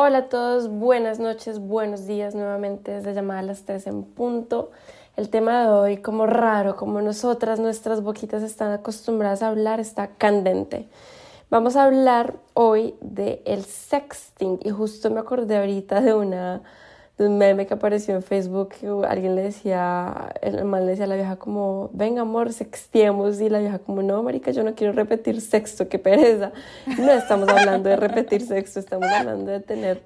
[0.00, 4.70] Hola a todos, buenas noches, buenos días nuevamente desde llamada a las 3 en punto.
[5.16, 10.10] El tema de hoy, como raro, como nosotras, nuestras boquitas están acostumbradas a hablar, está
[10.10, 10.88] candente.
[11.50, 16.62] Vamos a hablar hoy de el sexting y justo me acordé ahorita de una
[17.18, 18.74] de un meme que apareció en Facebook
[19.08, 23.48] alguien le decía, el mal le decía a la vieja como, venga amor, sextiemos y
[23.48, 26.52] la vieja como, no, marica, yo no quiero repetir sexo, qué pereza.
[26.86, 30.02] No estamos hablando de repetir sexo, estamos hablando de tener,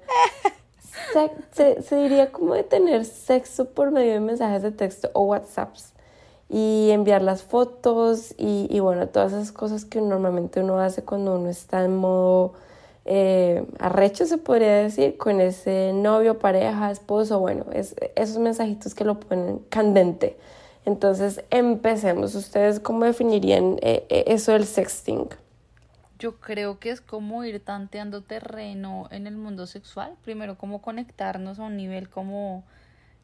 [1.51, 5.93] se, se diría como de tener sexo por medio de mensajes de texto o WhatsApps
[6.49, 11.35] y enviar las fotos y, y bueno, todas esas cosas que normalmente uno hace cuando
[11.35, 12.53] uno está en modo
[13.05, 19.03] eh, arrecho, se podría decir, con ese novio, pareja, esposo, bueno, es, esos mensajitos que
[19.03, 20.37] lo ponen candente.
[20.85, 22.35] Entonces, empecemos.
[22.35, 25.27] ¿Ustedes cómo definirían eh, eh, eso del sexting?
[26.19, 30.15] Yo creo que es como ir tanteando terreno en el mundo sexual.
[30.23, 32.63] Primero, como conectarnos a un nivel como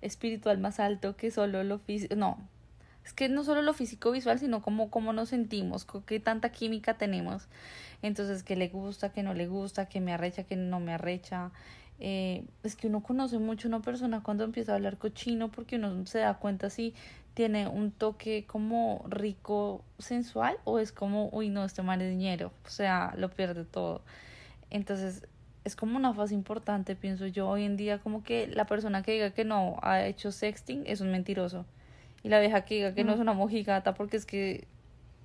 [0.01, 2.15] espiritual más alto que solo lo físico.
[2.15, 2.37] No,
[3.09, 6.93] es que no solo lo físico visual, sino como cómo nos sentimos, qué tanta química
[6.93, 7.47] tenemos.
[8.03, 11.49] Entonces, qué le gusta, qué no le gusta, qué me arrecha, qué no me arrecha.
[11.99, 15.77] Eh, es que uno conoce mucho a una persona cuando empieza a hablar cochino porque
[15.77, 16.93] uno se da cuenta si
[17.33, 22.51] tiene un toque como rico sensual o es como, uy, no, este man es dinero,
[22.63, 24.03] o sea, lo pierde todo.
[24.69, 25.27] Entonces,
[25.63, 29.13] es como una fase importante, pienso yo, hoy en día, como que la persona que
[29.13, 31.65] diga que no ha hecho sexting es un mentiroso.
[32.23, 34.67] Y la vieja que diga que no es una mojigata porque es que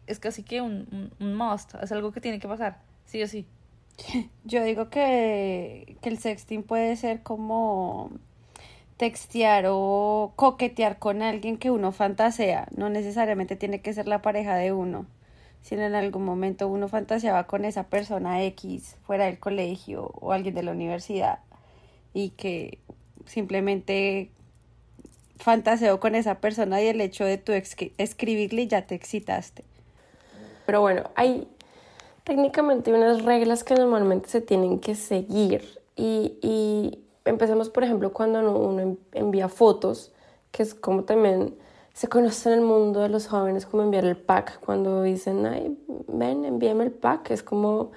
[0.06, 3.46] es casi que un, un, must, es algo que tiene que pasar, sí o sí.
[4.44, 8.10] Yo digo que, que el sexting puede ser como
[8.96, 14.54] textear o coquetear con alguien que uno fantasea, no necesariamente tiene que ser la pareja
[14.56, 15.06] de uno,
[15.62, 20.54] sino en algún momento uno fantaseaba con esa persona X fuera del colegio o alguien
[20.54, 21.40] de la universidad
[22.12, 22.78] y que
[23.26, 24.30] simplemente
[25.44, 29.62] fantaseó con esa persona y el hecho de tu escribirle ya te excitaste.
[30.64, 31.46] Pero bueno, hay
[32.24, 35.82] técnicamente unas reglas que normalmente se tienen que seguir.
[35.96, 40.12] Y, y empecemos, por ejemplo, cuando uno envía fotos,
[40.50, 41.54] que es como también
[41.92, 44.60] se conoce en el mundo de los jóvenes como enviar el pack.
[44.60, 45.78] Cuando dicen, ay,
[46.08, 47.90] ven, envíame el pack, es como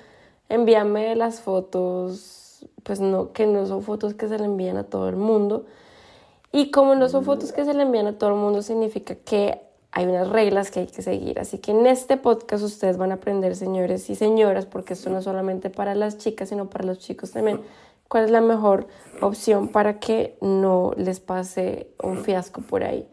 [0.50, 5.08] envíame las fotos, pues no, que no son fotos que se le envían a todo
[5.08, 5.66] el mundo.
[6.52, 9.62] Y como no son fotos que se le envían a todo el mundo, significa que
[9.91, 11.40] hay unas reglas que hay que seguir.
[11.40, 15.19] Así que en este podcast ustedes van a aprender, señores y señoras, porque esto no
[15.19, 17.62] es solamente para las chicas, sino para los chicos también,
[18.08, 18.88] cuál es la mejor
[19.22, 23.08] opción para que no les pase un fiasco por ahí.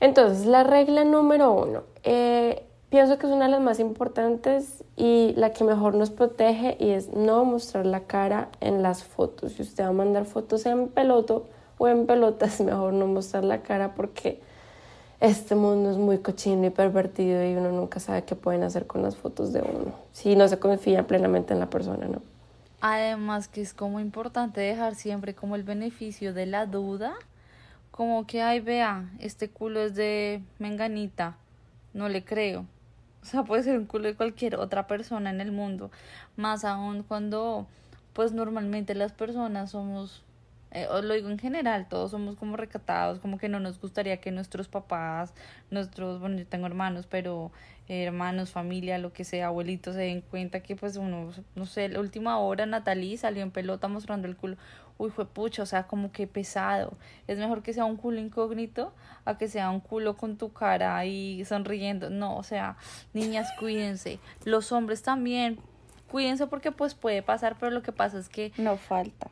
[0.00, 5.32] Entonces, la regla número uno, eh, pienso que es una de las más importantes y
[5.36, 9.52] la que mejor nos protege y es no mostrar la cara en las fotos.
[9.52, 11.46] Si usted va a mandar fotos en peloto
[11.78, 14.40] o pelotas, mejor no mostrar la cara porque
[15.20, 19.02] este mundo es muy cochino y pervertido y uno nunca sabe qué pueden hacer con
[19.02, 22.22] las fotos de uno, si no se confía plenamente en la persona, ¿no?
[22.80, 27.14] Además que es como importante dejar siempre como el beneficio de la duda,
[27.90, 31.36] como que, ay, vea, este culo es de menganita,
[31.94, 32.66] no le creo.
[33.26, 35.90] O sea, puede ser un culo de cualquier otra persona en el mundo,
[36.36, 37.66] más aún cuando,
[38.12, 40.22] pues normalmente las personas somos
[40.76, 44.30] eh, lo digo en general, todos somos como recatados, como que no nos gustaría que
[44.30, 45.32] nuestros papás,
[45.70, 47.50] nuestros, bueno, yo tengo hermanos, pero
[47.88, 52.00] hermanos, familia, lo que sea, abuelitos, se den cuenta que pues uno, no sé, la
[52.00, 54.56] última hora Natalie salió en pelota mostrando el culo,
[54.98, 56.96] uy, fue pucho, o sea, como que pesado.
[57.26, 58.92] Es mejor que sea un culo incógnito
[59.24, 62.10] a que sea un culo con tu cara ahí sonriendo.
[62.10, 62.76] No, o sea,
[63.12, 64.18] niñas, cuídense.
[64.44, 65.58] Los hombres también,
[66.10, 68.52] cuídense porque pues puede pasar, pero lo que pasa es que...
[68.58, 69.28] No falta.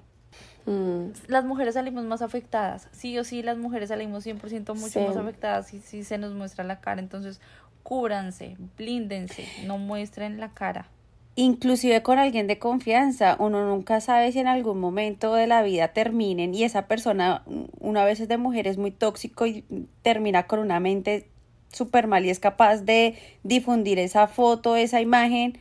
[0.67, 1.13] Mm.
[1.29, 5.67] Las mujeres salimos más afectadas, sí o sí, las mujeres salimos 100% mucho más afectadas
[5.67, 7.41] si, si se nos muestra la cara, entonces
[7.83, 10.89] cúbranse, blíndense, no muestren la cara.
[11.37, 15.89] Inclusive con alguien de confianza, uno nunca sabe si en algún momento de la vida
[15.89, 17.43] terminen y esa persona,
[17.81, 19.65] una vez es de mujer, es muy tóxico y
[20.03, 21.29] termina con una mente
[21.73, 25.59] súper mal y es capaz de difundir esa foto, esa imagen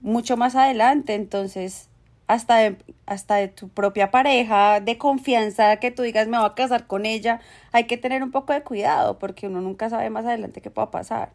[0.00, 1.14] mucho más adelante.
[1.14, 1.88] Entonces,
[2.26, 2.76] hasta de,
[3.06, 7.06] hasta de tu propia pareja, de confianza, que tú digas me voy a casar con
[7.06, 7.40] ella,
[7.72, 10.90] hay que tener un poco de cuidado porque uno nunca sabe más adelante qué pueda
[10.90, 11.32] pasar.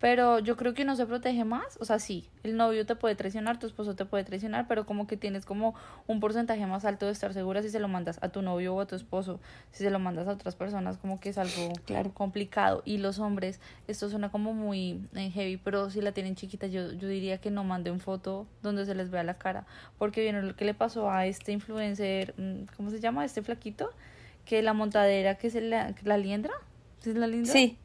[0.00, 1.76] Pero yo creo que uno se protege más.
[1.80, 5.06] O sea, sí, el novio te puede traicionar, tu esposo te puede traicionar, pero como
[5.08, 5.74] que tienes como
[6.06, 8.80] un porcentaje más alto de estar segura si se lo mandas a tu novio o
[8.80, 9.40] a tu esposo.
[9.72, 12.12] Si se lo mandas a otras personas, como que es algo Claro.
[12.14, 12.82] complicado.
[12.84, 16.92] Y los hombres, esto suena como muy eh, heavy, pero si la tienen chiquita, yo,
[16.92, 19.66] yo diría que no manden foto donde se les vea la cara.
[19.98, 23.24] Porque vieron lo que le pasó a este influencer, mm, ¿cómo se llama?
[23.24, 23.90] Este flaquito,
[24.44, 26.52] que la montadera, que es la, la liendra.
[27.00, 27.52] ¿Sí es la liendra?
[27.52, 27.76] Sí,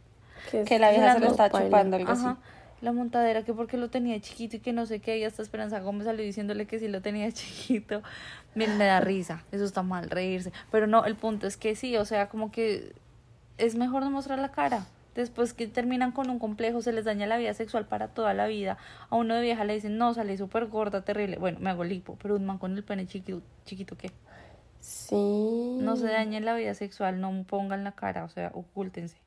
[0.52, 2.32] Que, que la vieja se lo está chupando, algo Ajá.
[2.32, 2.40] así.
[2.82, 5.80] La montadera que porque lo tenía chiquito y que no sé qué, y hasta Esperanza
[5.80, 8.02] Gómez salió diciéndole que sí lo tenía chiquito.
[8.56, 10.52] Miren, me da risa, eso está mal, reírse.
[10.70, 12.94] Pero no, el punto es que sí, o sea, como que
[13.58, 14.86] es mejor no mostrar la cara.
[15.16, 18.48] Después que terminan con un complejo, se les daña la vida sexual para toda la
[18.48, 18.78] vida.
[19.10, 21.38] A uno de vieja le dicen, no, sale súper gorda, terrible.
[21.38, 24.12] Bueno, me hago lipo, pero un man con el pene chiquito, chiquito ¿qué?
[24.80, 25.78] Sí.
[25.80, 29.18] No se dañen la vida sexual, no pongan la cara, o sea, ocúltense.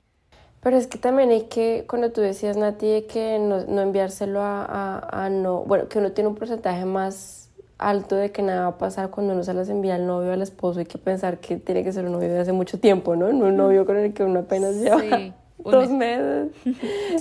[0.67, 4.41] Pero es que también hay que, cuando tú decías, Nati, de que no, no enviárselo
[4.43, 8.63] a, a, a no, bueno, que uno tiene un porcentaje más alto de que nada
[8.63, 10.99] va a pasar cuando uno se las envía al novio o al esposo, hay que
[10.99, 13.33] pensar que tiene que ser un novio de hace mucho tiempo, ¿no?
[13.33, 15.33] No un novio con el que uno apenas lleva Sí,
[15.63, 16.19] un dos mes.
[16.19, 16.53] meses.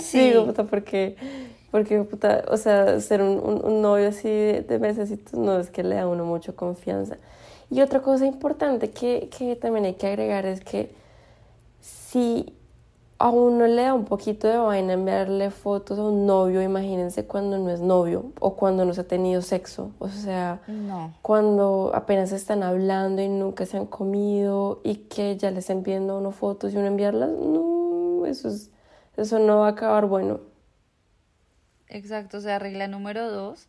[0.02, 0.18] Sí.
[0.30, 1.14] Digo, puta, porque,
[1.70, 5.70] porque, puta, o sea, ser un, un, un novio así de, de mesecitos no es
[5.70, 7.16] que le da a uno mucha confianza.
[7.70, 10.90] Y otra cosa importante que, que también hay que agregar es que
[11.80, 12.52] si
[13.18, 17.56] a uno le da un poquito de vaina enviarle fotos a un novio, imagínense cuando
[17.58, 19.92] no es novio o cuando no se ha tenido sexo.
[19.98, 21.12] O sea, No.
[21.22, 26.14] cuando apenas están hablando y nunca se han comido y que ya les estén pidiendo
[26.14, 28.70] a uno fotos y uno enviarlas, no, eso, es,
[29.16, 30.40] eso no va a acabar bueno.
[31.88, 33.68] Exacto, o sea, regla número dos,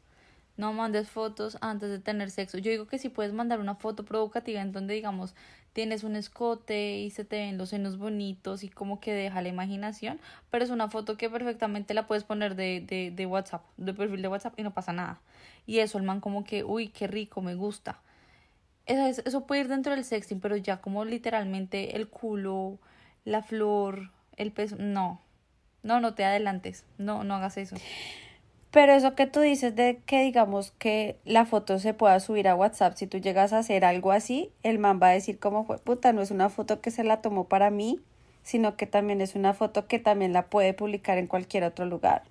[0.57, 2.57] no mandes fotos antes de tener sexo.
[2.57, 5.35] Yo digo que si puedes mandar una foto provocativa en donde, digamos,
[5.73, 9.49] tienes un escote y se te ven los senos bonitos y como que deja la
[9.49, 10.19] imaginación,
[10.49, 14.21] pero es una foto que perfectamente la puedes poner de, de, de WhatsApp, de perfil
[14.23, 15.21] de WhatsApp y no pasa nada.
[15.67, 17.99] Y eso, el man como que, uy, qué rico, me gusta.
[18.87, 22.79] Eso, es- eso puede ir dentro del sexting, pero ya como literalmente el culo,
[23.25, 25.21] la flor, el peso, no.
[25.83, 27.75] No, no te adelantes, no, no hagas eso.
[28.71, 32.55] Pero eso que tú dices de que digamos que la foto se pueda subir a
[32.55, 35.77] WhatsApp, si tú llegas a hacer algo así, el man va a decir como fue,
[35.77, 38.01] puta, no es una foto que se la tomó para mí,
[38.43, 42.23] sino que también es una foto que también la puede publicar en cualquier otro lugar.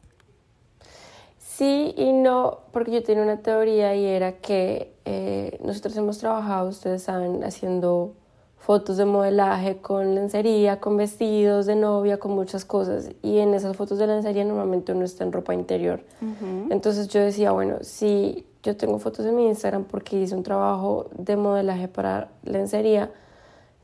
[1.39, 6.69] Sí y no, porque yo tenía una teoría y era que eh, nosotros hemos trabajado,
[6.69, 8.15] ustedes saben, haciendo
[8.67, 13.11] fotos de modelaje con lencería, con vestidos de novia, con muchas cosas.
[13.23, 16.01] Y en esas fotos de lencería normalmente uno está en ropa interior.
[16.69, 21.09] Entonces yo decía, bueno, si yo tengo fotos en mi Instagram porque hice un trabajo
[21.17, 23.13] de modelaje para lencería,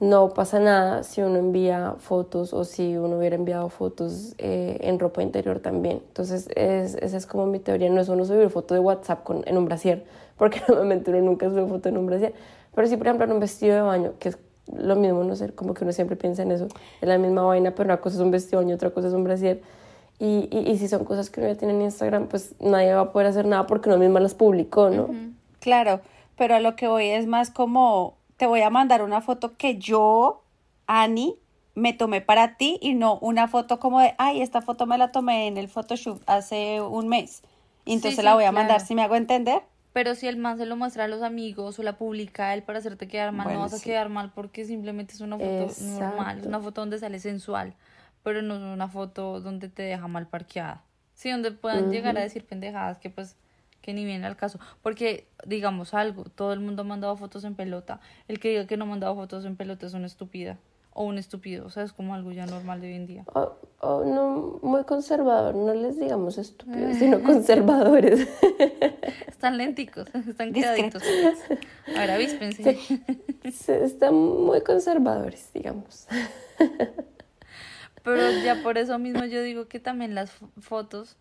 [0.00, 4.98] no pasa nada si uno envía fotos o si uno hubiera enviado fotos eh, en
[4.98, 6.02] ropa interior también.
[6.08, 7.88] Entonces, es, esa es como mi teoría.
[7.88, 10.04] No es uno subir foto de WhatsApp con, en un brasier,
[10.36, 12.34] porque normalmente uno nunca sube foto en un brasier.
[12.74, 15.52] Pero sí, por ejemplo, en un vestido de baño, que es lo mismo, no sé,
[15.54, 16.68] como que uno siempre piensa en eso,
[17.00, 19.24] en la misma vaina, pero una cosa es un vestido baño, otra cosa es un
[19.24, 19.62] brasier.
[20.18, 23.00] Y, y, y si son cosas que uno ya tiene en Instagram, pues nadie va
[23.00, 25.08] a poder hacer nada porque uno misma las publicó, ¿no?
[25.58, 26.00] Claro,
[26.36, 29.78] pero a lo que voy es más como, te voy a mandar una foto que
[29.78, 30.42] yo,
[30.86, 31.36] Ani,
[31.74, 35.10] me tomé para ti y no una foto como de, ay, esta foto me la
[35.10, 37.42] tomé en el Photoshop hace un mes.
[37.84, 39.62] Y entonces sí, la voy a mandar, si me hago entender?
[39.92, 42.62] Pero si el man se lo muestra a los amigos o la publica a él
[42.62, 45.68] para hacerte quedar mal, Bueno, no vas a quedar mal porque simplemente es una foto
[45.80, 47.74] normal, es una foto donde sale sensual,
[48.22, 50.82] pero no es una foto donde te deja mal parqueada.
[51.14, 53.36] Sí, donde puedan llegar a decir pendejadas que pues
[53.82, 57.56] que ni viene al caso, porque digamos algo, todo el mundo ha mandado fotos en
[57.56, 60.56] pelota, el que diga que no ha mandado fotos en pelota es una estúpida
[60.94, 63.24] o un estúpido, o sea, es como algo ya normal de hoy en día.
[63.34, 68.28] O, o no, muy conservador, no les digamos estúpidos, sino conservadores.
[69.26, 71.02] Están lenticos, están quedaditos.
[71.96, 72.78] Ahora avíspense.
[73.50, 76.06] Se- Están muy conservadores, digamos.
[78.04, 81.16] Pero ya por eso mismo yo digo que también las fo- fotos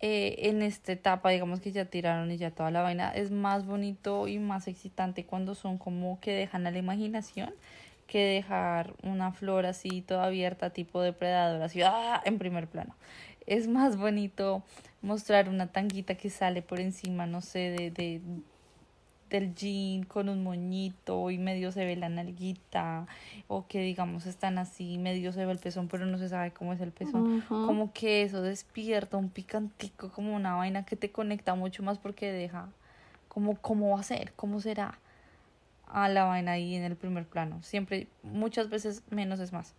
[0.00, 3.66] eh, en esta etapa, digamos que ya tiraron y ya toda la vaina, es más
[3.66, 7.52] bonito y más excitante cuando son como que dejan a la imaginación
[8.08, 12.20] que dejar una flor así toda abierta, tipo depredador, así ¡ah!
[12.24, 12.96] en primer plano.
[13.46, 14.64] Es más bonito
[15.02, 18.20] mostrar una tanguita que sale por encima, no sé, de, de,
[19.28, 23.06] del jean con un moñito y medio se ve la nalguita
[23.46, 26.72] o que digamos están así, medio se ve el pezón pero no se sabe cómo
[26.72, 27.44] es el pezón.
[27.48, 32.32] Como que eso despierta un picantico, como una vaina que te conecta mucho más porque
[32.32, 32.68] deja
[33.28, 34.98] como cómo va a ser, cómo será
[35.90, 37.62] a la vaina ahí en el primer plano.
[37.62, 39.74] Siempre, muchas veces menos es más.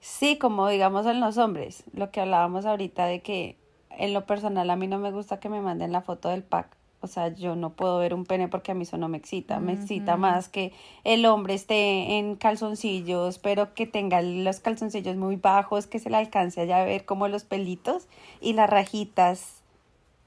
[0.00, 3.56] Sí, como digamos en los hombres, lo que hablábamos ahorita de que
[3.90, 6.76] en lo personal a mí no me gusta que me manden la foto del pack.
[7.02, 9.58] O sea, yo no puedo ver un pene porque a mí eso no me excita.
[9.58, 10.72] Me excita más que
[11.04, 16.18] el hombre esté en calzoncillos, pero que tenga los calzoncillos muy bajos, que se le
[16.18, 18.06] alcance a ver como los pelitos
[18.42, 19.59] y las rajitas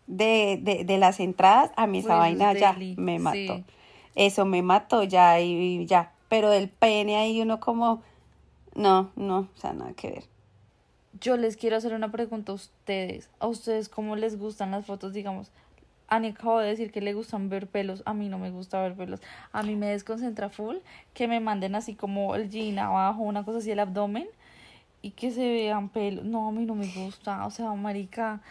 [0.08, 1.72] de, de, de las entradas.
[1.76, 3.36] A mí esa vaina ya deli, me mató.
[3.38, 3.66] sí.
[4.16, 6.12] Eso me mató ya y ya.
[6.30, 8.02] Pero del pene ahí uno como...
[8.76, 10.24] No, no, o sea, nada que ver.
[11.20, 13.30] Yo les quiero hacer una pregunta a ustedes.
[13.40, 15.14] ¿A ustedes cómo les gustan las fotos?
[15.14, 15.52] Digamos,
[16.08, 18.04] Ani acabo de decir que le gustan ver pelos.
[18.06, 19.20] A mí no me gusta ver pelos.
[19.52, 20.78] A mí me desconcentra full
[21.14, 24.28] que me manden así como el jean abajo, una cosa así, el abdomen,
[25.02, 26.26] y que se vean pelos.
[26.26, 27.46] No, a mí no me gusta.
[27.46, 28.42] O sea, marica,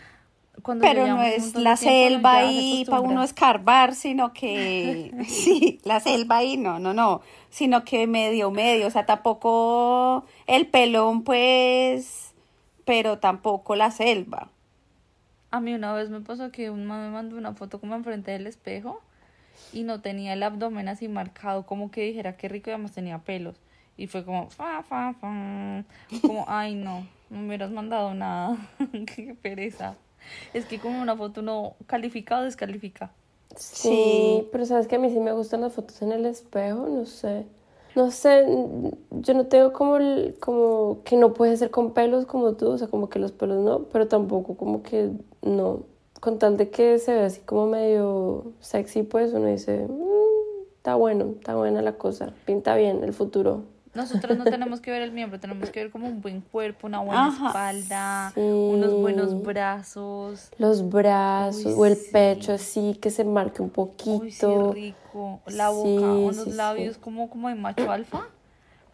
[0.60, 5.12] cuando Pero no es la selva ahí para uno escarbar, sino que...
[5.26, 7.22] Sí, la selva ahí no, no, no.
[7.50, 8.86] Sino que medio, medio.
[8.86, 12.34] O sea, tampoco el pelón, pues...
[12.84, 14.50] Pero tampoco la selva.
[15.50, 18.30] A mí una vez me pasó que un man me mandó una foto como enfrente
[18.32, 19.00] del espejo
[19.72, 23.18] y no tenía el abdomen así marcado, como que dijera qué rico y además tenía
[23.18, 23.56] pelos.
[23.96, 25.84] Y fue como, fa, fa, fa.
[26.22, 28.56] Como, ay no, no me hubieras mandado nada.
[29.14, 29.96] qué pereza.
[30.54, 33.12] Es que como una foto no califica o descalifica.
[33.56, 34.48] Sí, Sí.
[34.52, 37.44] pero sabes que a mí sí me gustan las fotos en el espejo, no sé.
[37.94, 38.46] No sé,
[39.10, 42.78] yo no tengo como, el- como que no puede ser con pelos como tú, o
[42.78, 45.10] sea, como que los pelos no, pero tampoco como que
[45.42, 45.80] no.
[46.20, 50.94] Con tal de que se ve así como medio sexy, pues uno dice, "Mm, está
[50.94, 53.64] bueno, está buena la cosa, pinta bien el futuro.
[53.94, 57.00] Nosotros no tenemos que ver el miembro, tenemos que ver como un buen cuerpo, una
[57.00, 57.46] buena Ajá.
[57.48, 58.40] espalda, Sí.
[58.40, 60.50] unos buenos brazos.
[60.58, 62.10] Los brazos Uy, o el sí.
[62.12, 64.72] pecho así, que se marque un Uy, sí, poquito.
[64.72, 65.40] rico.
[65.46, 68.22] La boca, unos labios como, como de macho alfa.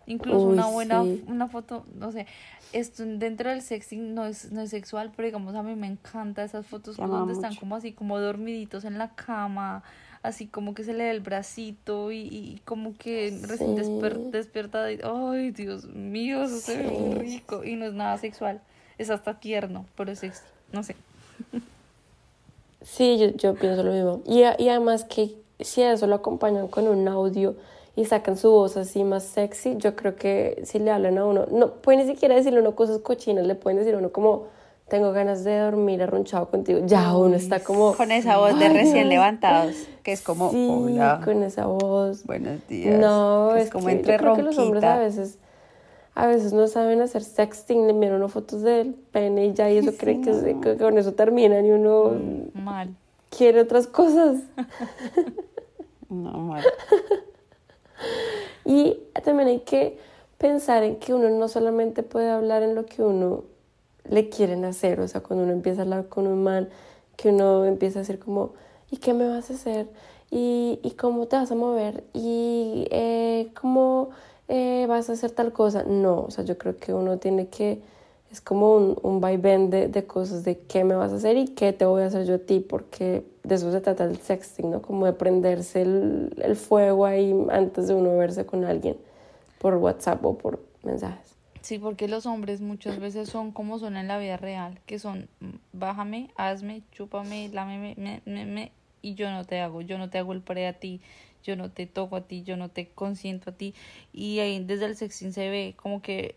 [0.06, 2.26] Incluso Uy, una buena, una foto, no sé,
[2.72, 6.42] esto dentro del sexting no es, no es sexual, pero digamos a mí me encanta
[6.44, 9.82] esas fotos donde están como así, como dormiditos en la cama,
[10.22, 14.30] así como que se le ve el bracito y, y como que recién desper- Sí.
[14.30, 18.60] despierta y, ay, Dios mío, eso se ve muy rico y no es nada sexual,
[18.98, 20.96] es hasta tierno, pero es sexy, no sé.
[22.82, 24.22] Sí, yo, yo pienso lo mismo.
[24.26, 27.56] Y, y además que si a eso lo acompañan con un audio
[27.96, 31.46] y sacan su voz así más sexy, yo creo que si le hablan a uno,
[31.50, 34.46] no pueden ni siquiera decirle a uno cosas cochinas, le pueden decir a uno como,
[34.88, 36.80] tengo ganas de dormir arrunchado contigo.
[36.86, 37.94] Ya uno está como...
[37.94, 42.24] Con esa voz de recién levantados, que es como, Sí, hola, con esa voz.
[42.24, 42.98] buenos días.
[42.98, 45.38] No, es, es como que entre yo creo que los hombres a veces,
[46.14, 49.92] a veces no saben hacer sexting, le uno fotos del pene y ya y eso
[49.96, 52.12] cree que, se- que con eso terminan y uno
[52.54, 52.94] Mal.
[53.36, 54.36] quiere otras cosas.
[56.10, 56.64] No, mal.
[58.64, 59.98] Y también hay que
[60.38, 63.44] pensar en que uno no solamente puede hablar en lo que uno
[64.08, 66.68] le quieren hacer, o sea, cuando uno empieza a hablar con un man,
[67.16, 68.52] que uno empieza a decir como,
[68.90, 69.88] ¿y qué me vas a hacer?
[70.30, 72.04] ¿Y, y cómo te vas a mover?
[72.14, 74.10] ¿Y eh, cómo
[74.48, 75.84] eh, vas a hacer tal cosa?
[75.84, 77.82] No, o sea, yo creo que uno tiene que,
[78.30, 81.48] es como un, un vaivén de, de cosas, de qué me vas a hacer y
[81.48, 84.70] qué te voy a hacer yo a ti, porque de eso se trata el sexting,
[84.70, 84.82] ¿no?
[84.82, 88.96] Como de prenderse el, el fuego ahí antes de uno verse con alguien
[89.58, 91.27] por WhatsApp o por mensajes.
[91.68, 95.28] Sí, porque los hombres muchas veces son como son en la vida real, que son
[95.40, 98.72] mm, bájame, hazme, chúpame, lámeme, me, me, me,
[99.02, 101.02] y yo no te hago, yo no te hago el pre a ti,
[101.44, 103.74] yo no te toco a ti, yo no te consiento a ti.
[104.14, 106.36] Y ahí desde el sexting se ve como que,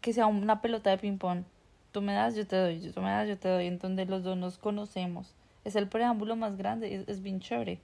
[0.00, 1.44] que sea una pelota de ping-pong.
[1.92, 4.24] Tú me das, yo te doy, tú me das, yo te doy, en donde los
[4.24, 5.36] dos nos conocemos.
[5.64, 7.78] Es el preámbulo más grande, es, es bien chévere.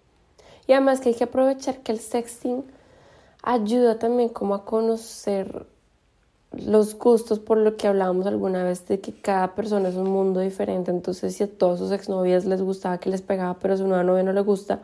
[0.67, 2.65] Y además que hay que aprovechar que el sexting
[3.45, 5.69] ayuda también como a conocer
[6.52, 10.40] los gustos por lo que hablábamos alguna vez de que cada persona es un mundo
[10.40, 10.90] diferente.
[10.90, 14.02] Entonces, si a todas sus exnovias les gustaba que les pegaba, pero a su nueva
[14.02, 14.81] novia no le gusta,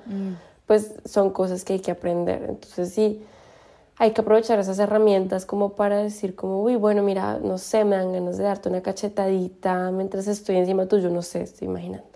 [0.66, 2.44] pues son cosas que hay que aprender.
[2.48, 3.22] Entonces, sí,
[3.98, 7.96] hay que aprovechar esas herramientas como para decir como, uy, bueno, mira, no sé, me
[7.96, 12.06] dan ganas de darte una cachetadita mientras estoy encima tuyo, no sé, estoy imaginando.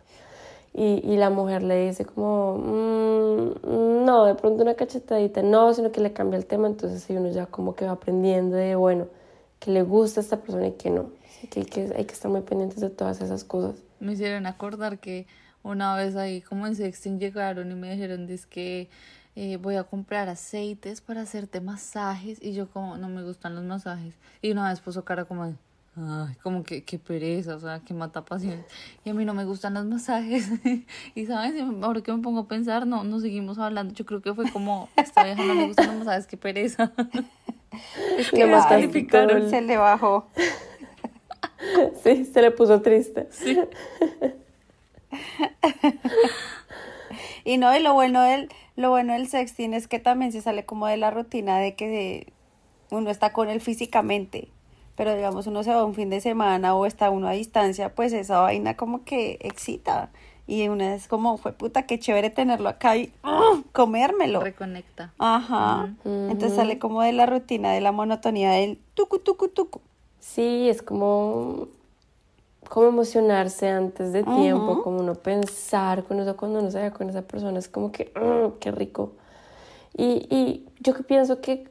[0.75, 5.90] Y, y la mujer le dice como, "Mm, no, de pronto una cachetadita, no, sino
[5.90, 9.07] que le cambia el tema, entonces ahí uno ya como que va aprendiendo de, bueno,
[9.61, 11.11] que le gusta a esta persona y que no.
[11.31, 11.61] Así que
[11.95, 13.77] hay que, estar muy pendientes de todas esas cosas.
[14.00, 15.27] Me hicieron acordar que
[15.62, 18.88] una vez ahí como en sexting llegaron y me dijeron, es que
[19.37, 23.65] eh, voy a comprar aceites para hacerte masajes y yo como no me gustan los
[23.65, 25.55] masajes y una vez puso cara como
[25.99, 28.64] ay, como que qué pereza, o sea, que mata pasión
[29.05, 30.49] y a mí no me gustan los masajes
[31.14, 34.35] y sabes, ahora que me pongo a pensar, no, no seguimos hablando, yo creo que
[34.35, 36.93] fue como, esta vieja no me gustan los masajes, qué pereza.
[38.19, 39.50] Es que más calificaron.
[39.50, 40.26] Se le bajó.
[42.05, 43.28] Sí, se le puso triste.
[43.31, 43.59] Sí.
[47.49, 50.67] Y no, y lo bueno del, lo bueno del sexting es que también se sale
[50.67, 52.31] como de la rutina de que
[52.90, 54.49] uno está con él físicamente,
[54.99, 58.12] pero digamos uno se va un fin de semana o está uno a distancia, pues
[58.12, 60.11] esa vaina como que excita.
[60.49, 63.61] Y una es como, fue puta, qué chévere tenerlo acá y ¡ah!
[63.71, 64.40] comérmelo.
[64.40, 65.12] Reconecta.
[65.19, 65.95] Ajá.
[66.05, 69.81] Entonces sale como de la rutina, de la monotonía del tucu, tucu, tucu.
[70.19, 71.69] Sí, es como,
[72.69, 77.09] como emocionarse antes de tiempo, como uno pensar con eso cuando uno se ve con
[77.09, 79.12] esa persona, es como que, "Mm, qué rico.
[79.97, 81.69] Y, y yo que pienso que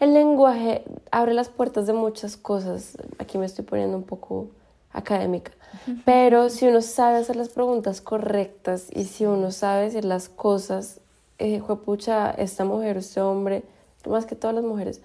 [0.00, 2.96] el lenguaje abre las puertas de muchas cosas.
[3.18, 4.48] Aquí me estoy poniendo un poco
[4.92, 5.52] académica.
[6.04, 11.00] Pero si uno sabe hacer las preguntas correctas y si uno sabe decir las cosas,
[11.38, 13.62] eh, juepucha, esta mujer, este hombre,
[14.08, 15.00] más que todas las mujeres,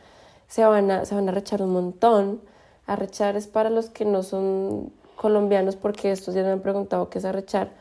[0.48, 2.42] se van a, se van a rechar un montón.
[2.88, 7.20] Arrechar es para los que no son colombianos, porque estos días me han preguntado qué
[7.20, 7.72] es arrechar.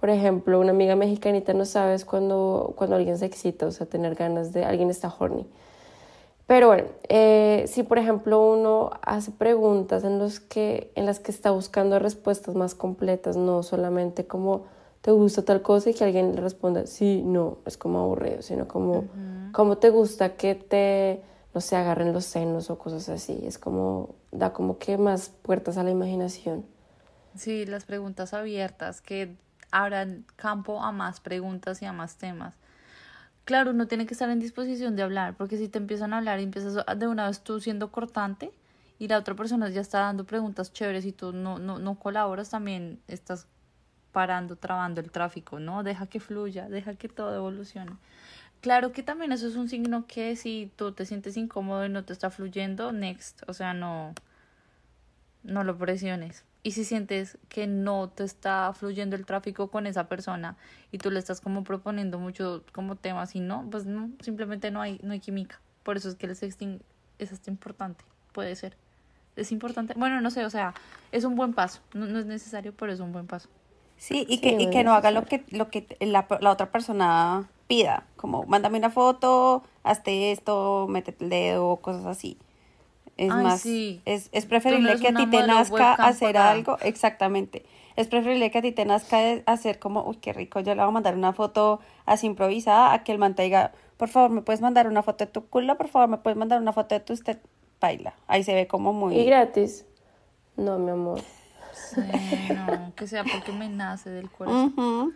[0.00, 4.16] Por ejemplo, una amiga mexicanita no sabes cuando, cuando alguien se excita, o sea, tener
[4.16, 5.46] ganas de alguien está horny.
[6.46, 11.30] Pero bueno, eh, si por ejemplo uno hace preguntas en, los que, en las que
[11.30, 14.66] está buscando respuestas más completas, no solamente como
[15.00, 18.68] te gusta tal cosa y que alguien le responda sí, no, es como aburrido, sino
[18.68, 19.04] como
[19.52, 21.22] cómo te gusta que te,
[21.54, 23.42] no sé, agarren los senos o cosas así.
[23.46, 26.64] Es como, da como que más puertas a la imaginación.
[27.36, 29.36] Sí, las preguntas abiertas que
[29.70, 32.54] abran campo a más preguntas y a más temas.
[33.44, 36.40] Claro, uno tiene que estar en disposición de hablar, porque si te empiezan a hablar
[36.40, 38.52] y empiezas de una vez tú siendo cortante
[38.98, 42.50] y la otra persona ya está dando preguntas chéveres y tú no, no, no colaboras,
[42.50, 43.46] también estás
[44.12, 45.82] parando, trabando el tráfico, ¿no?
[45.82, 47.92] Deja que fluya, deja que todo evolucione.
[48.62, 52.02] Claro que también eso es un signo que si tú te sientes incómodo y no
[52.04, 54.14] te está fluyendo, next, o sea, no,
[55.42, 56.44] no lo presiones.
[56.64, 60.56] Y si sientes que no te está fluyendo el tráfico con esa persona
[60.90, 64.80] y tú le estás como proponiendo mucho como temas y no, pues no, simplemente no
[64.80, 65.60] hay, no hay química.
[65.82, 66.80] Por eso es que el sexting
[67.18, 68.76] es hasta importante, puede ser.
[69.36, 70.72] Es importante, bueno, no sé, o sea,
[71.12, 71.80] es un buen paso.
[71.92, 73.50] No, no es necesario, pero es un buen paso.
[73.98, 76.50] Sí, y Sí, que, y no que no haga lo que, lo que la, la
[76.50, 82.38] otra persona pida, como mándame una foto, hazte esto, métete el dedo, cosas así.
[83.16, 84.02] Es Ay, más, sí.
[84.04, 87.64] es, es preferible no que a ti te nazca hacer algo, exactamente.
[87.94, 90.88] Es preferible que a ti te nazca hacer como, uy, qué rico, yo le voy
[90.88, 94.42] a mandar una foto así improvisada, a que el man te diga, por favor, ¿me
[94.42, 95.76] puedes mandar una foto de tu culo?
[95.78, 97.38] Por favor, ¿me puedes mandar una foto de tu usted?
[97.80, 98.14] Baila.
[98.26, 99.14] Ahí se ve como muy...
[99.16, 99.84] ¿Y gratis?
[100.56, 101.20] No, mi amor.
[101.72, 102.00] Sí,
[102.54, 104.72] no, que sea porque me nace del corazón.
[104.76, 105.12] Ujú.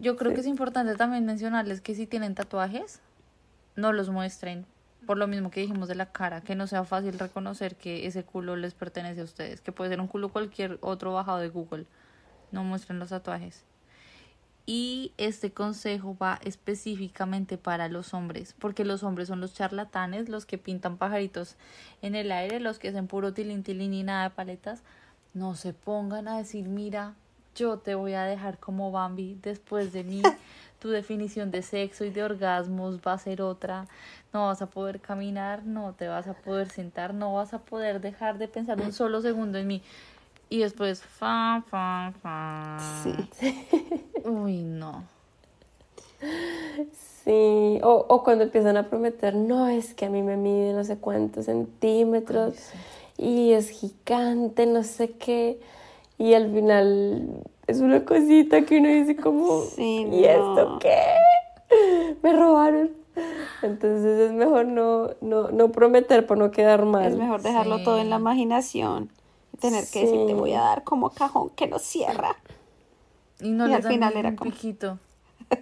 [0.00, 3.00] Yo creo que es importante también mencionarles que si tienen tatuajes,
[3.74, 4.64] no los muestren.
[5.06, 8.24] Por lo mismo que dijimos de la cara, que no sea fácil reconocer que ese
[8.24, 11.86] culo les pertenece a ustedes, que puede ser un culo cualquier otro bajado de Google.
[12.50, 13.64] No muestren los tatuajes.
[14.68, 20.44] Y este consejo va específicamente para los hombres, porque los hombres son los charlatanes, los
[20.44, 21.54] que pintan pajaritos
[22.02, 24.82] en el aire, los que hacen puro tilín y nada de paletas.
[25.34, 27.14] No se pongan a decir, mira,
[27.54, 30.22] yo te voy a dejar como Bambi después de mí.
[30.78, 33.86] Tu definición de sexo y de orgasmos va a ser otra.
[34.32, 38.00] No vas a poder caminar, no te vas a poder sentar, no vas a poder
[38.00, 39.82] dejar de pensar un solo segundo en mí.
[40.48, 42.78] Y después, fa, fa, fa.
[43.02, 43.14] Sí.
[44.24, 45.04] Uy, no.
[47.24, 50.84] Sí, o, o cuando empiezan a prometer, no, es que a mí me mide no
[50.84, 52.54] sé cuántos centímetros
[53.18, 55.58] y es gigante, no sé qué,
[56.18, 60.96] y al final es una cosita que uno dice como, Sí, ¿y esto qué?
[62.22, 62.90] Me robaron.
[63.62, 67.06] Entonces es mejor no, no, no prometer por no quedar mal.
[67.06, 67.84] Es mejor dejarlo Sí.
[67.84, 69.10] todo en la imaginación.
[69.52, 72.36] y Tener que decir, te voy a dar como cajón que no cierra.
[73.40, 74.98] Y no Y les al dan final ni era un como- piquito.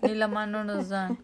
[0.02, 1.18] Ni la mano nos dan.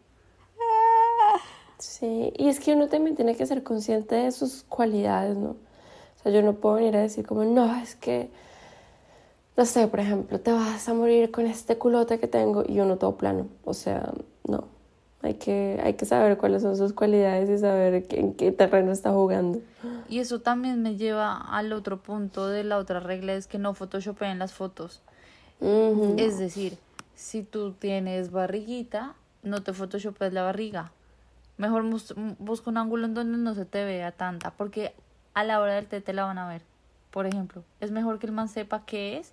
[1.78, 5.50] Sí, y es que uno también tiene que ser consciente de sus cualidades, ¿no?
[5.50, 8.30] O sea, yo no puedo venir a decir como, no, es que,
[9.60, 12.96] no sé, por ejemplo, te vas a morir con este culote que tengo y uno
[12.96, 13.46] todo plano.
[13.64, 14.10] O sea,
[14.48, 14.64] no.
[15.20, 19.12] Hay que, hay que saber cuáles son sus cualidades y saber en qué terreno está
[19.12, 19.60] jugando.
[20.08, 23.74] Y eso también me lleva al otro punto de la otra regla, es que no
[23.74, 25.02] photoshopeen las fotos.
[25.60, 26.14] Ujú.
[26.16, 26.78] Es decir,
[27.14, 30.90] si tú tienes barriguita, no te photoshopes la barriga.
[31.58, 31.84] Mejor
[32.38, 34.94] busca un ángulo en donde no se te vea tanta, porque
[35.34, 36.62] a la hora del té te la van a ver.
[37.10, 39.32] Por ejemplo, es mejor que el man sepa qué es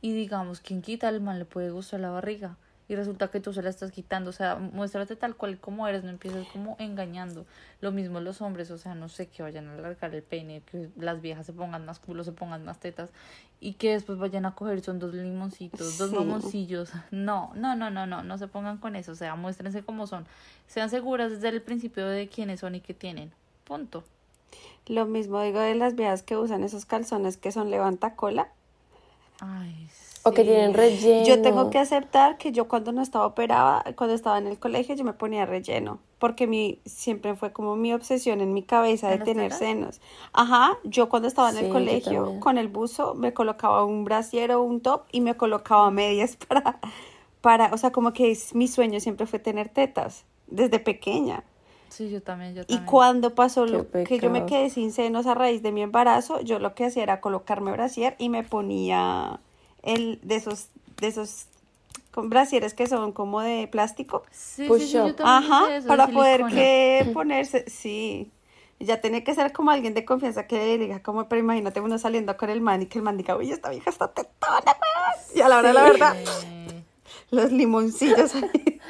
[0.00, 2.56] y digamos, quien quita el man le puede gustar la barriga
[2.88, 6.04] y resulta que tú se la estás quitando, o sea, muéstrate tal cual como eres,
[6.04, 7.46] no empieces como engañando.
[7.80, 10.90] Lo mismo los hombres, o sea, no sé, que vayan a alargar el pene, que
[10.96, 13.10] las viejas se pongan más culo, se pongan más tetas
[13.60, 16.90] y que después vayan a coger son dos limoncitos, dos mamoncillos.
[17.10, 20.26] No, no, no, no, no, no se pongan con eso, o sea, muéstrense como son.
[20.66, 23.32] Sean seguras desde el principio de quiénes son y qué tienen.
[23.64, 24.04] Punto.
[24.86, 28.52] Lo mismo digo de las viejas que usan esos calzones que son levanta cola.
[29.40, 29.88] Ay,
[30.26, 31.24] O que tienen relleno.
[31.26, 34.94] Yo tengo que aceptar que yo cuando no estaba operada, cuando estaba en el colegio,
[34.94, 39.14] yo me ponía relleno, porque mi siempre fue como mi obsesión en mi cabeza de
[39.14, 40.00] ¿En las tener senos.
[40.32, 44.52] Ajá, yo cuando estaba en Sí, el colegio con el buzo me colocaba un brasier
[44.52, 46.80] o un top y me colocaba medias para
[47.42, 51.44] para, o sea, como que es- mi sueño siempre fue tener tetas desde pequeña.
[51.96, 52.86] Sí, yo también, yo Y también.
[52.90, 56.58] cuando pasó lo que yo me quedé sin senos a raíz de mi embarazo, yo
[56.58, 59.38] lo que hacía era colocarme brasier y me ponía
[59.84, 60.68] el de esos
[61.00, 61.46] de esos
[62.10, 64.24] con brasieres que son como de plástico.
[64.32, 68.30] Sí, push sí, sí, yo también Ajá, hice eso, de para poder que ponerse, sí.
[68.80, 71.96] Ya tiene que ser como alguien de confianza que le diga como, pero imagínate uno
[71.98, 75.36] saliendo con el man y que el man diga, uy, esta vieja está tetona, weón".
[75.36, 76.16] Y a la hora la verdad,
[77.30, 78.80] los limoncillos ahí.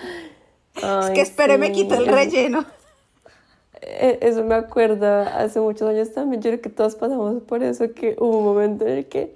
[0.75, 2.65] es que espere, me sí, quito el relleno.
[3.87, 6.41] Eh, Eso me acuerda hace muchos años también.
[6.43, 9.35] Yo creo que todos pasamos por eso, que hubo un momento en el que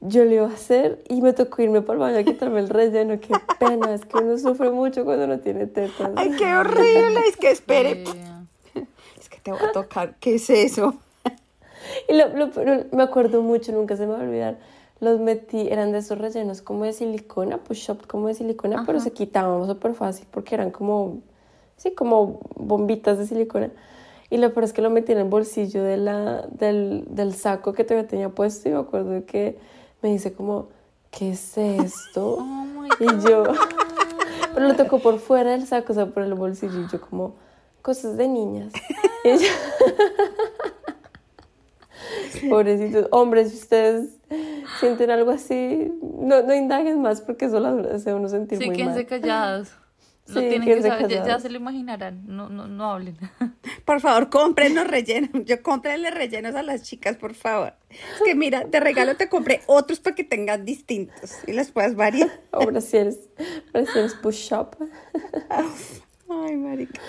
[0.00, 2.68] yo lo iba a hacer y me tocó irme para el baño a quitarme el
[2.68, 3.18] relleno.
[3.20, 6.12] Qué pena, es que uno sufre mucho cuando no tiene tetas.
[6.16, 8.02] Ay, qué horrible, es que espere.
[9.18, 10.94] Es que te voy a tocar, ¿qué es eso?
[12.08, 14.58] Y lo, lo- pero me acuerdo mucho, nunca se me va a olvidar.
[15.00, 19.12] Los metí, eran de esos rellenos como de silicona, push-up como de silicona, pero se
[19.12, 21.18] quitaban súper fácil porque eran como,
[21.76, 23.70] sí, como bombitas de silicona.
[24.30, 27.72] Y lo peor es que lo metí en el bolsillo de la, del, del saco
[27.72, 29.56] que todavía tenía puesto y me acuerdo que
[30.02, 30.68] me dice como,
[31.10, 32.38] ¿qué es esto?
[32.98, 33.42] Oh y yo,
[34.54, 37.34] pero lo tocó por fuera del saco, o sea, por el bolsillo y yo como,
[37.82, 38.72] cosas de niñas.
[39.24, 39.48] Y ella-
[42.48, 44.16] Pobrecitos hombres, si ustedes
[44.80, 48.76] sienten algo así, no, no indaguen más porque eso las hace uno sentir Sí, muy
[48.76, 49.06] quédense mal.
[49.06, 49.70] callados.
[50.28, 52.24] Lo Sí, tienen que saber, ya, se lo imaginarán.
[52.26, 53.16] No, no, no hablen.
[53.84, 55.30] Por favor, cómprenlos rellenos.
[55.44, 57.74] Yo cómprenle rellenos a las chicas, por favor.
[57.90, 61.94] Es que mira, de regalo te compré otros para que tengas distintos y les puedas
[61.94, 62.30] variar.
[62.50, 63.28] O brasieres,
[63.72, 64.76] brasieres push-up.
[66.28, 67.00] Ay, marica.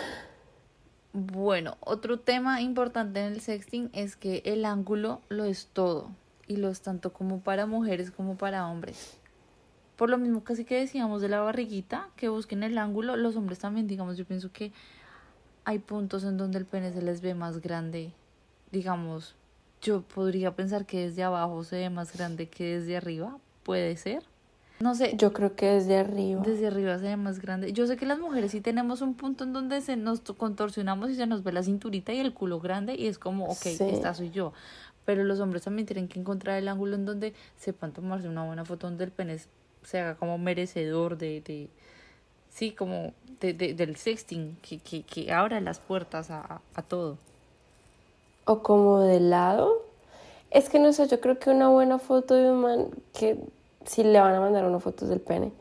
[1.13, 6.11] Bueno, otro tema importante en el sexting es que el ángulo lo es todo
[6.47, 9.16] y lo es tanto como para mujeres como para hombres.
[9.97, 13.59] Por lo mismo casi que decíamos de la barriguita, que busquen el ángulo, los hombres
[13.59, 14.71] también, digamos, yo pienso que
[15.65, 18.13] hay puntos en donde el pene se les ve más grande.
[18.71, 19.35] Digamos,
[19.81, 24.23] yo podría pensar que desde abajo se ve más grande que desde arriba, puede ser.
[24.79, 26.43] No sé, Yo creo que desde arriba.
[26.45, 27.73] desde arriba se ve más grande.
[27.73, 31.09] Yo sé que las mujeres sí tenemos un punto en donde se nos to- contorsionamos
[31.09, 33.83] y se nos ve la cinturita y el culo grande y es como, ok, Sí.
[33.89, 34.53] esta soy yo.
[35.05, 38.65] Pero los hombres también tienen que encontrar el ángulo en donde sepan tomarse una buena
[38.65, 39.39] foto donde el pene
[39.87, 41.69] se haga como merecedor de, de
[42.49, 47.17] sí, como de, de- del sexting, que, que, que abra las puertas a, a- todo.
[48.45, 49.81] O como de lado.
[50.51, 53.37] Es que no sé, yo creo que una buena foto de un man que
[53.85, 55.51] si le van a mandar una foto del pene,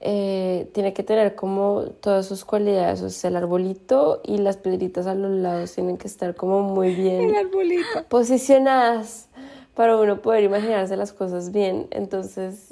[0.00, 5.06] eh, tiene que tener como todas sus cualidades, o sea, el arbolito y las piedritas
[5.06, 9.28] a los lados tienen que estar como muy bien El posicionadas
[9.74, 11.88] para uno poder imaginarse las cosas bien.
[11.92, 12.69] Entonces,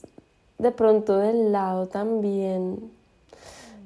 [0.58, 2.90] de pronto del lado también,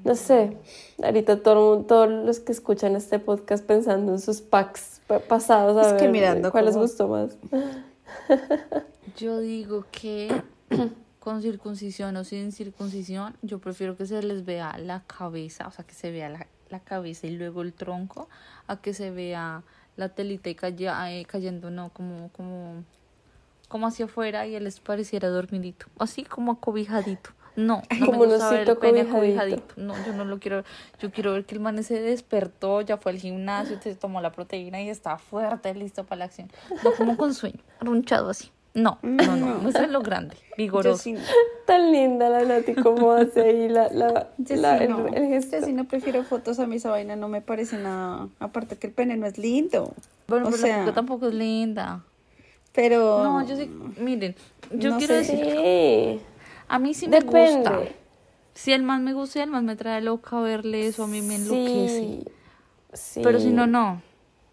[0.05, 0.57] no sé,
[1.03, 5.21] ahorita todo el mundo- todos los que escuchan este podcast pensando en sus packs pa-
[5.21, 7.37] pasados a Es que ver mirando cuál les gustó más.
[9.17, 10.43] Yo digo que
[11.21, 15.85] con circuncisión o sin circuncisión, yo prefiero que se les vea la cabeza, o sea,
[15.85, 18.29] que se vea la, la cabeza y luego el tronco,
[18.67, 19.63] a que se vea
[19.97, 22.83] la telita y calla- eh, cayendo, no, como, como,
[23.73, 27.31] como hacia afuera y él les pareciera dormidito, así como acobijadito.
[27.57, 29.17] No, no Como me gusta ver el pene cobijadito.
[29.57, 29.75] acobijadito.
[29.77, 30.63] No, yo no lo quiero.
[31.01, 34.31] Yo quiero ver que el man se despertó, ya fue al gimnasio, se tomó la
[34.33, 36.51] proteína y está fuerte, listo para la acción.
[36.85, 38.51] No como con sueño, arrunchado así.
[38.75, 39.59] No, no, no.
[39.59, 40.97] Muéstrenlo grande, Yo vigoroso.
[41.03, 41.15] sí,
[41.67, 45.07] Tan linda la Nati, como hace ahí la, la, yo la- sí el, no.
[45.09, 45.59] el gesto.
[45.61, 48.29] Yo sí no prefiero fotos a mí, esa vaina no me parece nada.
[48.41, 49.93] Aparte que el pene no es lindo.
[50.27, 52.03] Bueno, o pero sea, la tampoco es linda.
[52.73, 53.23] Pero.
[53.23, 54.35] No, yo sí, miren,
[54.73, 55.37] yo no quiero sé.
[55.37, 56.21] decir,
[56.69, 57.57] a mí sí me depende.
[57.71, 57.81] gusta.
[58.55, 61.23] Si el man me gusta y el man me trae loca verle eso, a mí
[61.23, 61.89] me enloquece.
[61.89, 62.25] Sí,
[62.93, 63.21] sí.
[63.23, 64.03] Pero si no, no.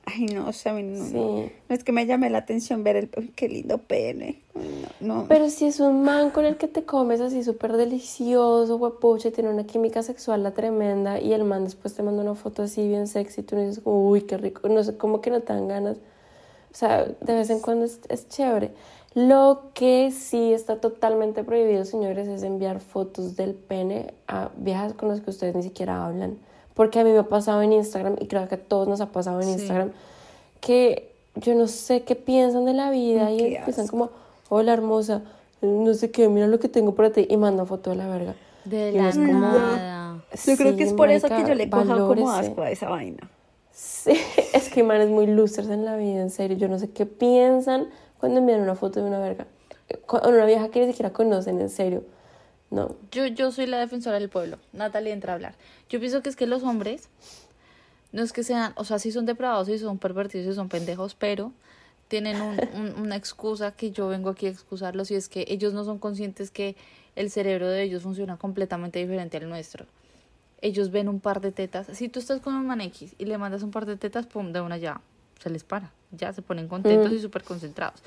[0.06, 1.14] Ay, no, o sea, a mí no, Sí.
[1.70, 4.42] no es que me llame la atención ver el, qué lindo pene.
[4.56, 5.26] Ay, No, no.
[5.28, 9.50] Pero si es un man con el que te comes así súper delicioso, huepuche, tiene
[9.52, 13.08] una química sexual la tremenda y el man después te manda una foto así bien
[13.08, 15.98] sexy y tú dices, uy, qué rico, no sé, como que no te dan ganas.
[16.72, 18.72] O sea, de vez en cuando es, es chévere.
[19.16, 25.10] Lo que sí está totalmente prohibido, señores, es enviar fotos del pene a viejas con
[25.10, 26.38] las que ustedes ni siquiera hablan.
[26.76, 29.08] Porque a mí me ha pasado en Instagram, y creo que a todos nos ha
[29.12, 29.54] pasado en Sí.
[29.54, 29.92] Instagram,
[30.62, 33.98] que yo no sé qué piensan de la vida y Qué empiezan asco.
[33.98, 34.12] como,
[34.50, 35.24] hola hermosa,
[35.62, 38.36] no sé qué, mira lo que tengo para ti, y mandan foto de la verga.
[38.66, 40.24] De Y la como, nada.
[40.46, 42.50] Yo creo que es por eso que yo le cojo como valórese.
[42.52, 43.30] asco a esa vaina.
[43.82, 44.12] Sí,
[44.54, 46.58] es que hay manes muy losers en la vida, en serio.
[46.58, 47.88] Yo no sé qué piensan
[48.20, 49.48] cuando envían una foto de una verga.
[50.06, 52.04] Con una vieja que ni siquiera conocen, en serio.
[52.72, 52.96] No.
[53.12, 54.58] Yo, yo soy la defensora del pueblo.
[54.74, 55.56] Natalie entra a hablar.
[55.90, 57.08] Yo pienso que es que los hombres,
[58.12, 61.16] no es que sean, o sea, sí son depravados y son pervertidos y son pendejos,
[61.16, 61.54] pero
[62.10, 65.74] tienen un- un- una excusa que yo vengo aquí a excusarlos y es que ellos
[65.74, 66.76] no son conscientes que
[67.16, 69.86] el cerebro de ellos funciona completamente diferente al nuestro.
[70.62, 71.88] Ellos ven un par de tetas.
[71.94, 74.52] Si tú estás con un man X y le mandas un par de tetas, pum,
[74.52, 75.02] de una ya
[75.40, 75.92] se les para.
[76.12, 77.16] Ya se ponen contentos Mm.
[77.16, 78.02] y súper concentrados.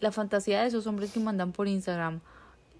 [0.00, 2.20] La fantasía de esos hombres que mandan por Instagram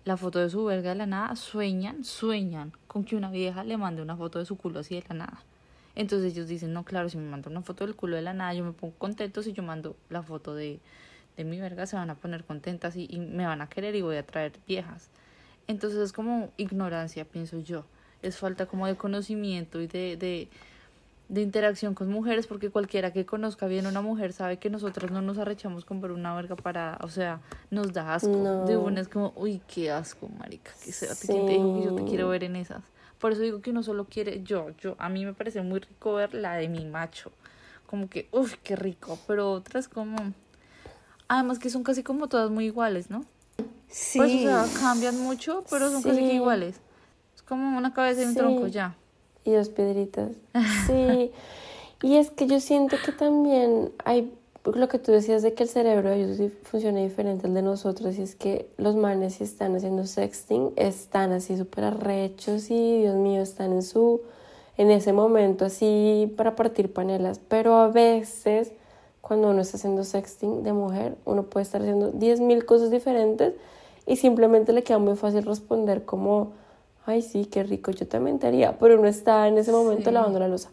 [0.05, 3.77] la foto de su verga de la nada, sueñan, sueñan con que una vieja le
[3.77, 5.43] mande una foto de su culo así de la nada.
[5.97, 8.55] Entonces ellos dicen, no, claro, si me manda una foto del culo de la nada,
[8.55, 10.79] yo me pongo contento, si yo mando la foto de,
[11.37, 14.03] de mi verga, se van a poner contentas y, y me van a querer y
[14.03, 15.09] voy a traer viejas.
[15.67, 17.85] Entonces es como ignorancia, pienso yo.
[18.27, 20.49] Es falta como de conocimiento y de, de,
[21.29, 25.12] de interacción con mujeres, porque cualquiera que conozca bien a una mujer sabe que nosotros
[25.12, 28.29] no nos arrechamos con ver una verga para, o sea, nos da asco.
[28.29, 28.65] No.
[28.67, 31.95] De una es como, uy, qué asco, marica, que sea, ¿quién te dijo que yo
[31.95, 32.09] te Sí.
[32.09, 32.83] quiero ver en esas?
[33.21, 36.15] Por eso digo que uno solo quiere, yo, yo, a mí me parece muy rico
[36.15, 37.31] ver la de mi macho,
[37.87, 40.17] como que, uff, qué rico, pero otras como,
[41.29, 43.25] además que son casi como todas muy iguales, ¿no?
[43.89, 44.19] Sí.
[44.19, 46.33] Pues, o sea, cambian mucho, pero son casi que Sí.
[46.35, 46.81] iguales.
[47.49, 48.39] Como una cabeza y un Sí.
[48.39, 48.95] tronco ya.
[49.45, 50.31] Y dos piedritas.
[50.87, 51.31] Sí.
[52.03, 54.33] y es que yo siento que también hay
[54.65, 58.19] lo que tú decías de que el cerebro de ellos funciona diferente al de nosotros
[58.19, 63.15] y es que los manes si están haciendo sexting están así súper arrechos y Dios
[63.15, 64.23] mío están en su
[64.77, 68.73] en ese momento así para partir panelas pero a veces
[69.21, 73.55] cuando uno está haciendo sexting de mujer uno puede estar haciendo 10.000 cosas diferentes
[74.05, 76.53] y simplemente le queda muy fácil responder como
[77.07, 80.14] ay sí qué rico yo también te haría pero uno está en ese momento Sí.
[80.14, 80.71] lavando la losa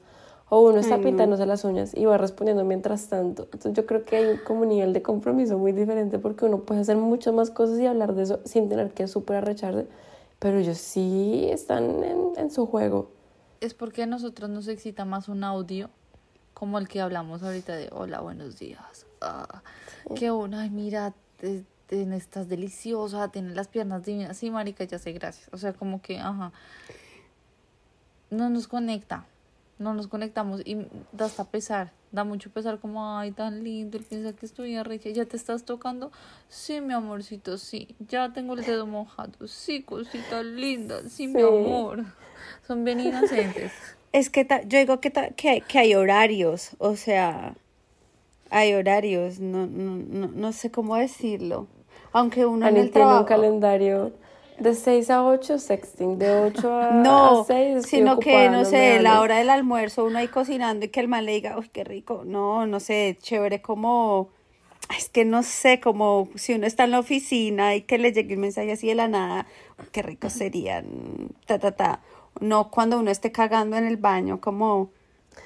[0.50, 1.06] o uno está Ay, no.
[1.08, 3.44] pintándose las uñas y va respondiendo mientras tanto.
[3.46, 6.82] Entonces yo creo que hay como un nivel de compromiso muy diferente porque uno puede
[6.82, 9.88] hacer muchas más cosas y hablar de eso sin tener que súper arrecharse.
[10.38, 13.10] Pero ellos sí están en, en su juego.
[13.62, 15.90] Es porque a nosotros nos excita más un audio
[16.54, 19.08] como el que hablamos ahorita de hola, buenos días.
[19.22, 19.64] Ah,
[20.14, 21.16] Que una, ay, mira,
[21.90, 24.38] estás deliciosa, tienes las piernas divinas.
[24.38, 25.50] Sí, marica, ya sé, gracias.
[25.52, 26.52] O sea, como que, ajá.
[28.30, 29.26] No nos conecta.
[29.80, 30.78] No nos conectamos y
[31.12, 31.92] da hasta pesar.
[32.12, 33.98] Da mucho pesar como, ay, tan lindo.
[33.98, 35.10] Él piensa que estoy arrecha.
[35.10, 36.12] ¿Ya te estás tocando?
[36.48, 37.96] Sí, mi amorcito, sí.
[38.08, 39.48] Ya tengo el dedo mojado.
[39.48, 41.02] Sí, cosita linda.
[41.10, 41.48] Sí, mi Sí.
[41.48, 42.06] amor.
[42.68, 43.72] Son bien inocentes.
[44.12, 47.56] Es que ta- yo digo que, ta- que, que hay horarios, o sea,
[48.54, 51.68] hay horarios, no, no, no, no sé cómo decirlo.
[52.12, 54.12] Aunque uno en el tiene un calendario
[54.60, 58.64] de 6 a 8 sexting, de 8 a, No, a 6 estoy sino que, no
[58.64, 61.70] sé, la hora del almuerzo, uno ahí cocinando y que el man le diga, uy,
[61.70, 62.22] qué rico.
[62.26, 64.30] No, no sé, chévere como,
[64.96, 68.36] es que no sé, como si uno está en la oficina y que le llegue
[68.36, 69.48] un mensaje así de la nada,
[69.92, 70.84] qué rico sería,
[71.48, 72.02] ta, ta, ta.
[72.40, 74.92] No cuando uno esté cagando en el baño, como,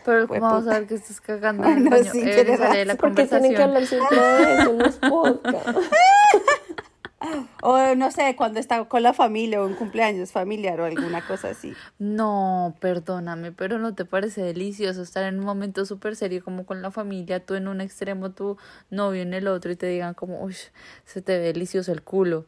[0.05, 2.11] Pero ¿cómo vamos a ver que estás cagando en el baño?
[2.11, 3.13] sí, Eh, tienes sale de la razón.
[3.13, 5.89] ¿Por qué tienen que hablar siempre de eso en los podcasts?
[7.61, 11.49] o no sé, cuando está con la familia o un cumpleaños familiar o alguna cosa
[11.49, 11.73] así.
[11.99, 16.81] No, perdóname, pero ¿no te parece delicioso estar en un momento súper serio como con
[16.81, 18.57] la familia, tú en un extremo, tu
[18.89, 20.55] novio en el otro y te digan como, uy,
[21.05, 22.45] se te ve delicioso el culo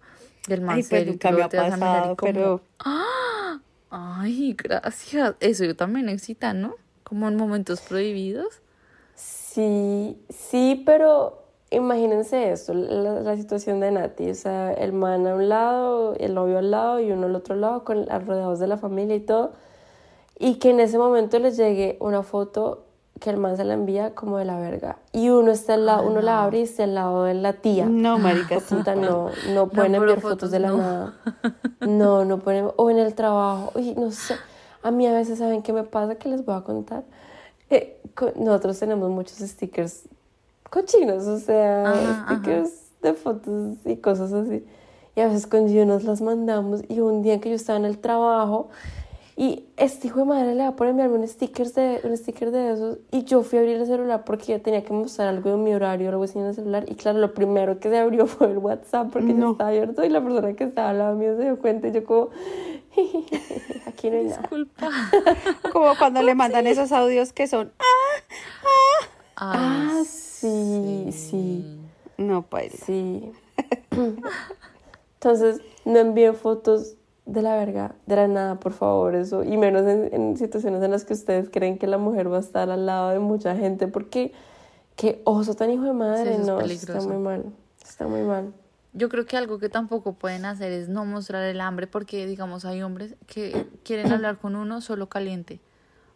[0.47, 2.61] del más Ay, pues nunca me ha pasado, como, pero...
[3.91, 5.35] Ay, gracias.
[5.39, 6.75] Eso yo también excita, ¿no?
[7.09, 8.61] Como en momentos prohibidos.
[9.15, 11.39] Sí, sí, pero
[11.71, 16.33] imagínense esto, la, la situación de Nati, o sea, el man a un lado, el
[16.33, 19.53] novio al lado y uno al otro lado, con, rodeados de la familia y todo,
[20.37, 22.85] y que en ese momento les llegue una foto
[23.19, 24.97] que el man se la envía como de la verga.
[25.11, 27.85] Y uno está al lado, uno la abre y está al lado de la tía.
[27.85, 28.75] No, marica, sí.
[28.75, 30.77] Puta, no, no pueden pero enviar fotos fotos de la no.
[30.77, 31.13] nada.
[31.81, 32.69] No, no pueden.
[32.77, 33.71] O en el trabajo.
[33.75, 34.35] Uy, no sé.
[34.83, 36.15] A mí a veces, ¿saben qué me pasa?
[36.15, 37.03] Que les voy a contar.
[37.69, 40.03] Eh, co- nosotros tenemos muchos stickers
[40.69, 42.35] cochinos, o sea, Ajá, ajá.
[42.35, 44.63] stickers de fotos y cosas así.
[45.15, 46.81] Y a veces con Gio nos las mandamos.
[46.87, 48.69] Y un día que yo estaba en el trabajo
[49.35, 52.73] y este hijo de madre le va por enviarme un sticker de, un sticker de
[52.73, 52.97] esos.
[53.11, 55.73] Y yo fui a abrir el celular porque yo tenía que mostrar algo de mi
[55.73, 56.85] horario algo así en el celular.
[56.87, 59.45] Y claro, lo primero que se abrió fue el WhatsApp porque No.
[59.47, 61.87] yo estaba abierto y la persona que estaba al lado mío se dio cuenta.
[61.87, 62.29] Y yo, como,
[63.85, 64.37] aquí no hay nada.
[64.41, 64.89] Disculpa.
[65.71, 67.71] Como cuando le mandan esos audios que son,
[69.41, 71.79] Ah, Ay, sí, sí.
[72.17, 72.75] no, paila.
[72.85, 73.31] Sí.
[75.15, 79.43] Entonces, no envíen fotos de la verga, de la nada, por favor, eso.
[79.43, 82.41] Y menos en, en situaciones en las que ustedes creen que la mujer va a
[82.41, 84.33] estar al lado de mucha gente, porque
[84.95, 87.45] qué oso tan hijo de madre, eso no, está muy mal.
[87.81, 88.53] Está muy mal.
[88.93, 92.65] Yo creo que algo que tampoco pueden hacer es no mostrar el hambre porque, digamos,
[92.65, 95.61] hay hombres que quieren hablar con uno solo caliente.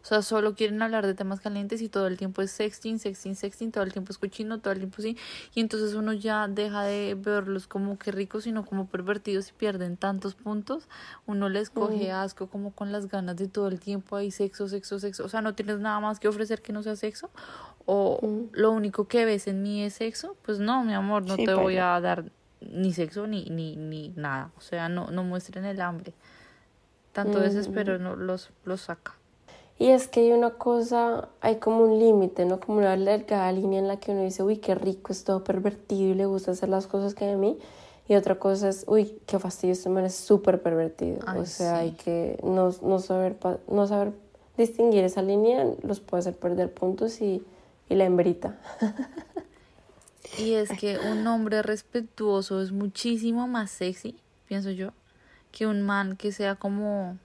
[0.02, 3.34] O sea, solo quieren hablar de temas calientes y todo el tiempo es sexting, sexting,
[3.36, 5.16] sexting, todo el tiempo es cochino, todo el tiempo sí.
[5.54, 9.96] Y entonces uno ya deja de verlos como que ricos, sino como pervertidos y pierden
[9.96, 10.88] tantos puntos.
[11.24, 14.98] Uno les coge asco como con las ganas de todo el tiempo ahí sexo, sexo,
[14.98, 15.24] sexo.
[15.24, 17.30] O sea, no tienes nada más que ofrecer que no sea sexo.
[17.86, 18.20] O
[18.52, 20.36] lo único que ves en mí es sexo.
[20.42, 22.24] Pues no, mi amor, no Sí, te voy pero- a dar
[22.74, 24.50] ni sexo ni, ni, ni nada.
[24.58, 26.12] O sea, no, no muestren el hambre.
[27.12, 29.14] Tanto desespero no los, los saca.
[29.78, 32.60] Y es que hay una cosa, hay como un límite, ¿no?
[32.60, 36.10] Como una delgada línea en la que uno dice, uy, qué rico, es todo pervertido
[36.10, 37.58] y le gusta hacer las cosas que a mí.
[38.06, 41.18] Y otra cosa es, uy, qué fastidio, este man es súper pervertido.
[41.26, 41.82] Ay, o sea, sí.
[41.82, 43.36] hay que no, no, saber,
[43.68, 44.12] no saber
[44.56, 47.44] distinguir esa línea, los puede hacer perder puntos y,
[47.88, 48.58] y la hembrita.
[50.38, 54.92] Y es que un hombre respetuoso es muchísimo más sexy, pienso yo,
[55.52, 57.18] que un man que sea como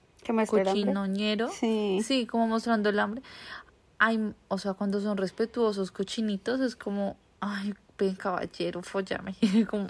[0.48, 1.48] cochinoñero.
[1.48, 2.00] Sí.
[2.04, 3.22] Sí, como mostrando el hambre.
[3.98, 9.34] Hay, o sea, cuando son respetuosos, cochinitos, es como, ay, ven caballero, follame.
[9.68, 9.88] como,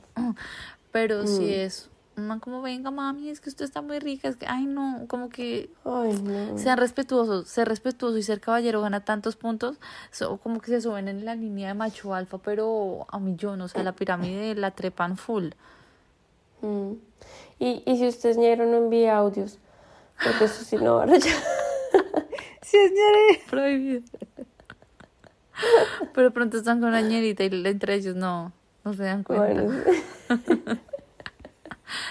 [0.91, 4.47] pero si es man como, venga mami, es que usted está muy rica, es que,
[4.47, 6.59] ay no, como que Ay, no.
[6.59, 9.79] sean respetuosos, ser respetuoso y ser caballero gana tantos puntos,
[10.11, 13.69] so- como que se suben en la línea de macho alfa, pero a millón, o
[13.69, 15.51] sea, la pirámide la trepan full.
[16.63, 16.93] Mm.
[17.59, 19.59] Y, y si usted es ñero, no envíe audios,
[20.23, 21.43] porque eso sí no va a rechazar.
[22.63, 23.39] Sí, señores.
[23.49, 24.03] Prohibido.
[26.15, 28.53] Pero pronto están con una ñerita y entre ellos no,
[28.85, 29.63] no se dan cuenta.
[29.63, 29.83] Bueno.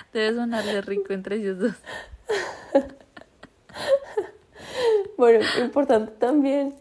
[0.13, 1.73] Debe sonarle rico entre ellos dos.
[5.17, 6.75] Bueno, importante también,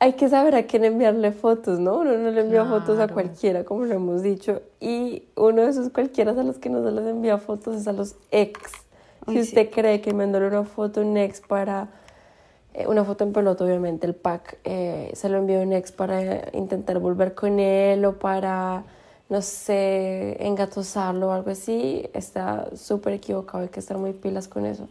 [0.00, 1.98] hay que saber a quién enviarle fotos, ¿no?
[1.98, 4.62] Uno no le envía fotos a cualquiera, como lo hemos dicho.
[4.80, 7.92] Y uno de esos cualquiera a los que no se les envía fotos es a
[7.92, 8.58] los ex.
[9.28, 11.86] Si usted cree que enviándole una foto a un ex para,
[12.74, 15.92] eh, una foto en pelota, obviamente, el pack, eh, se lo envió a un ex
[15.92, 18.82] para intentar volver con él o para,
[19.32, 24.66] no sé, engatusarlo o algo así, está súper equivocado, hay que estar muy pilas con
[24.66, 24.90] eso.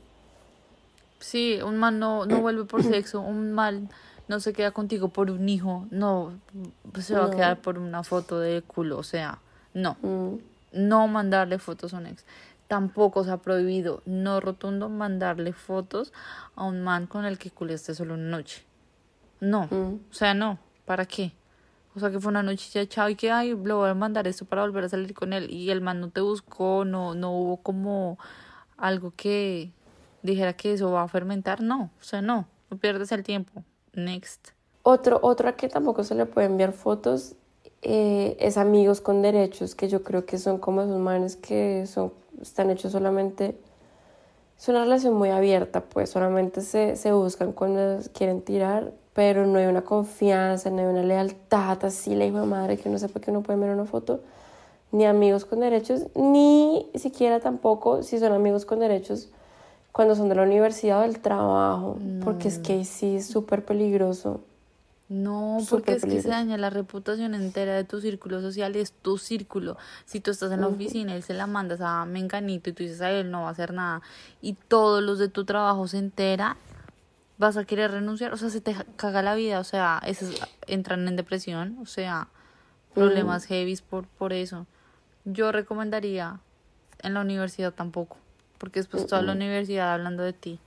[1.20, 3.90] Sí, un man no, no vuelve por sexo, un man
[4.28, 6.34] no se queda contigo por un hijo, no
[7.00, 9.38] se va a quedar por una foto de culo, o sea,
[9.76, 9.96] no.
[10.02, 10.38] Mm.
[10.74, 12.26] no mandarle fotos a un ex.
[12.68, 16.14] Tampoco se ha prohibido, no rotundo, mandarle fotos
[16.56, 18.64] a un man con el que culiaste solo una noche.
[19.40, 20.00] No, Mm.
[20.10, 21.32] o sea, no, ¿para qué?
[21.96, 24.28] O sea, que fue una noche ya chao y que, ay, le voy a mandar
[24.28, 25.52] esto para volver a salir con él.
[25.52, 28.18] Y el man no te buscó, no, no hubo como
[28.78, 29.72] algo que
[30.24, 31.62] dijera que eso va a fermentar.
[31.62, 33.64] No, o sea, no, no pierdes el tiempo.
[33.94, 34.50] Next.
[34.84, 37.36] Otro, otro que tampoco se le puede enviar fotos
[37.84, 42.14] eh, es amigos con derechos, que yo creo que son como esos manes que son,
[42.40, 43.58] están hechos solamente,
[44.58, 49.60] es una relación muy abierta, pues solamente se, se buscan cuando quieren tirar, pero no
[49.60, 53.19] hay una confianza, no hay una lealtad, así la hijo de madre que uno sepa
[53.19, 54.21] que uno puede enviar una foto,
[54.91, 59.30] ni amigos con derechos, ni siquiera tampoco si son amigos con derechos
[59.91, 64.41] cuando son de la universidad o del trabajo, porque es que sí es súper peligroso.
[65.10, 69.18] No, porque es que se daña la reputación entera de tu círculo social, es tu
[69.18, 69.76] círculo.
[70.05, 73.01] Si tú estás en la oficina y se la mandas a Menganito y tú dices,
[73.01, 74.01] a él no va a hacer nada,
[74.41, 76.55] y todos los de tu trabajo se entera,
[77.42, 81.08] vas a querer renunciar, o sea, se te caga la vida, o sea, esos entran
[81.08, 82.28] en depresión, o sea,
[82.94, 84.68] problemas heavy por, por eso.
[85.26, 86.39] Yo recomendaría
[87.00, 88.18] en la universidad tampoco,
[88.60, 90.60] porque después toda la universidad hablando de ti.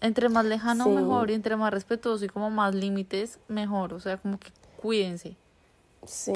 [0.00, 0.90] Entre más lejano, Sí.
[0.90, 1.30] mejor.
[1.30, 3.92] Y entre más respetuoso y como más límites, mejor.
[3.92, 5.36] O sea, como que cuídense.
[6.06, 6.32] Sí,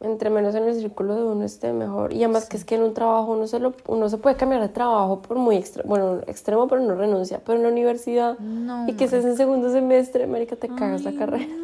[0.00, 2.12] entre menos en el círculo de uno esté mejor.
[2.12, 4.60] Y además que es que en un trabajo uno se, lo, uno se puede cambiar
[4.60, 7.40] de trabajo por muy extremo, bueno, extremo, pero no renuncia.
[7.44, 8.86] Pero en la universidad No.
[8.86, 11.46] y que estés en segundo semestre, marica, te cagas la Ay, carrera.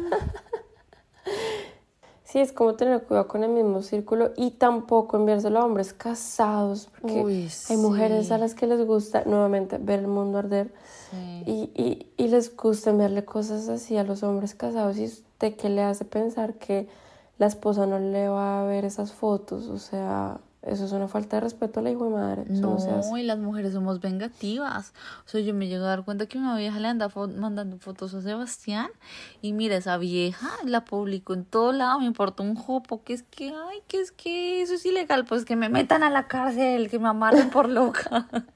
[2.23, 6.89] Sí, es como tener cuidado con el mismo círculo y tampoco enviárselo a hombres casados,
[6.99, 10.73] porque Uy, hay mujeres a las que les gusta nuevamente ver el mundo arder
[11.11, 11.43] Sí.
[11.45, 15.69] y, y, y les gusta enviarle cosas así a los hombres casados y usted qué
[15.69, 16.89] le hace pensar que
[17.37, 21.37] la esposa no le va a ver esas fotos, o sea, eso es una falta
[21.37, 23.19] de respeto a la hijo de madre, eso no, No, se hace.
[23.19, 24.93] y las mujeres somos vengativas.
[25.25, 27.77] O sea, yo me llego a dar cuenta que una vieja le anda fo- mandando
[27.77, 28.87] fotos a Sebastián
[29.41, 33.21] y mira, esa vieja la publicó en todo lado, me importa un jopo, que es
[33.23, 36.89] que, ay, que es que eso es ilegal, pues que me metan a la cárcel,
[36.89, 38.27] que me amarren por loca.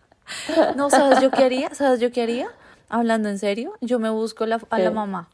[0.75, 1.73] No, ¿sabes yo qué haría?
[1.73, 2.47] ¿Sabes yo qué haría?
[2.87, 4.95] Hablando en serio, yo me busco la, a la ¿Qué?
[4.95, 5.27] mamá.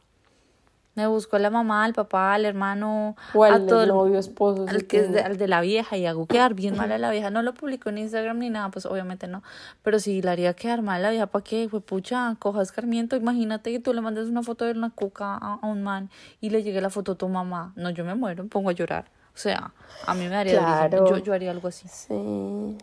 [0.96, 4.18] Me busco a la mamá, al papá, al hermano, O a al todo el- novio,
[4.18, 4.64] esposo.
[4.68, 7.10] al que es de, al de la vieja y hago quedar bien mal a la
[7.10, 7.30] vieja.
[7.30, 9.42] No lo publico en Instagram ni nada, pues obviamente no.
[9.82, 11.68] Pero si la haría quedar mal a la vieja, ¿para qué?
[11.68, 13.14] Fue pucha, coja escarmiento.
[13.14, 16.50] Imagínate que tú le mandes una foto de una cuca a, a un man y
[16.50, 17.72] le llegue la foto a tu mamá.
[17.76, 19.04] No, yo me muero, me pongo a llorar.
[19.34, 19.72] O sea,
[20.06, 21.06] a mí me daría Claro.
[21.10, 21.86] yo, yo haría algo así.
[21.88, 22.78] Sí.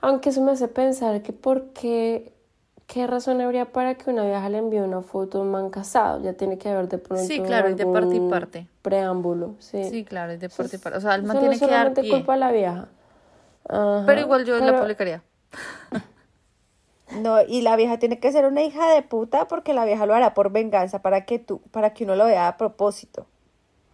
[0.00, 1.72] Aunque eso me hace pensar que por
[2.88, 6.20] qué, razón habría para que una vieja le envíe una foto a un man casado.
[6.22, 8.66] Ya tiene que haber de pronto Sí, claro, y de parte y parte.
[8.82, 9.54] preámbulo.
[9.60, 9.84] Sí.
[9.84, 10.98] Sí, claro, es de parte y parte.
[10.98, 12.10] O sea, el man no tiene es que dar solamente pie.
[12.10, 12.88] culpa de la vieja.
[13.68, 15.22] Ajá, Pero igual yo la pero- publicaría.
[17.22, 20.14] No, y la vieja tiene que ser una hija de puta porque la vieja lo
[20.14, 23.26] hará por venganza para que tú, para que uno lo vea a propósito.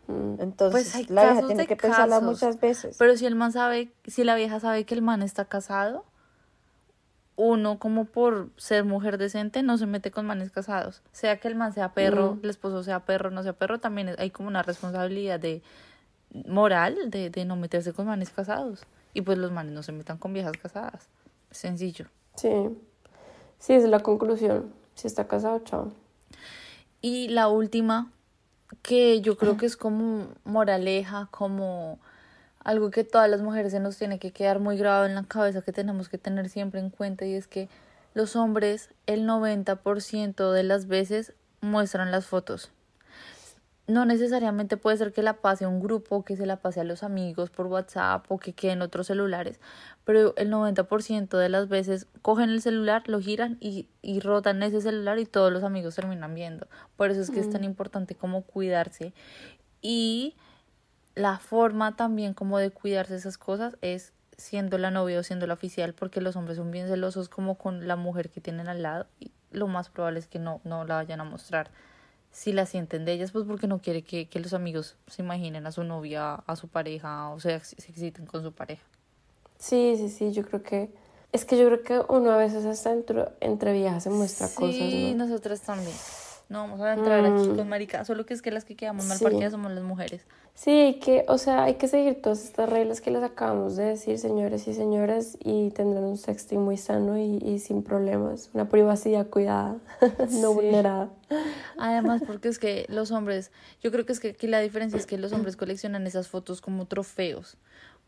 [0.08, 0.40] Mm.
[0.40, 2.24] Entonces, Pues hay la vieja tiene que pensarla casos.
[2.32, 2.96] muchas veces.
[2.98, 6.04] Pero si el man sabe, si la vieja sabe que el man está casado,
[7.36, 11.02] uno como por ser mujer decente no se mete con manes casados.
[11.12, 14.30] Sea que el man sea perro, el esposo sea perro, no sea perro, también hay
[14.30, 15.62] como una responsabilidad de
[16.46, 18.84] moral de, de no meterse con manes casados.
[19.14, 21.08] Y pues los manes no se metan con viejas casadas.
[21.50, 22.06] Sencillo.
[22.36, 22.50] Sí.
[23.58, 24.72] Sí, es la conclusión.
[24.94, 25.92] Si está casado, chao.
[27.00, 28.10] Y la última,
[28.82, 31.98] que yo creo que es como moraleja, como
[32.64, 35.62] algo que todas las mujeres se nos tiene que quedar muy grabado en la cabeza,
[35.62, 37.68] que tenemos que tener siempre en cuenta, y es que
[38.14, 42.70] los hombres el 90% de las veces muestran las fotos.
[43.86, 46.84] No necesariamente puede ser que la pase a un grupo, que se la pase a
[46.84, 49.60] los amigos por WhatsApp o que quede en otros celulares,
[50.06, 54.80] pero el 90% de las veces cogen el celular, lo giran y, y rotan ese
[54.80, 56.66] celular y todos los amigos terminan viendo.
[56.96, 59.12] Por eso es que es tan importante como cuidarse.
[59.82, 60.34] Y
[61.14, 65.54] la forma también como de cuidarse esas cosas es siendo la novia o siendo la
[65.54, 69.06] oficial, porque los hombres son bien celosos como con la mujer que tienen al lado
[69.20, 71.70] y lo más probable es que no, no la vayan a mostrar
[72.32, 75.68] si la sienten de ellas, pues porque no quiere que, que los amigos se imaginen
[75.68, 78.82] a su novia, a su pareja, o sea, se exciten con su pareja.
[79.56, 80.90] Sí, sí, sí, yo creo que...
[81.30, 84.54] Es que yo creo que uno a veces hasta entre, entre viejas se muestra sí,
[84.56, 85.26] cosas, ¿no?
[85.26, 85.96] nosotras también.
[86.48, 87.56] No vamos a entrar aquí Mm.
[87.56, 89.24] con marica, solo que es que las que quedamos mal Sí.
[89.24, 90.22] parqueadas somos las mujeres.
[90.54, 93.84] Sí, hay que, o sea, hay que seguir todas estas reglas que les acabamos de
[93.86, 98.68] decir, señores y señoras, y tendrán un sexting muy sano y, y sin problemas, una
[98.68, 99.78] privacidad cuidada,
[100.30, 101.08] no vulnerada.
[101.76, 103.50] Además, porque es que los hombres,
[103.82, 106.60] yo creo que es que aquí la diferencia es que los hombres coleccionan esas fotos
[106.60, 107.56] como trofeos,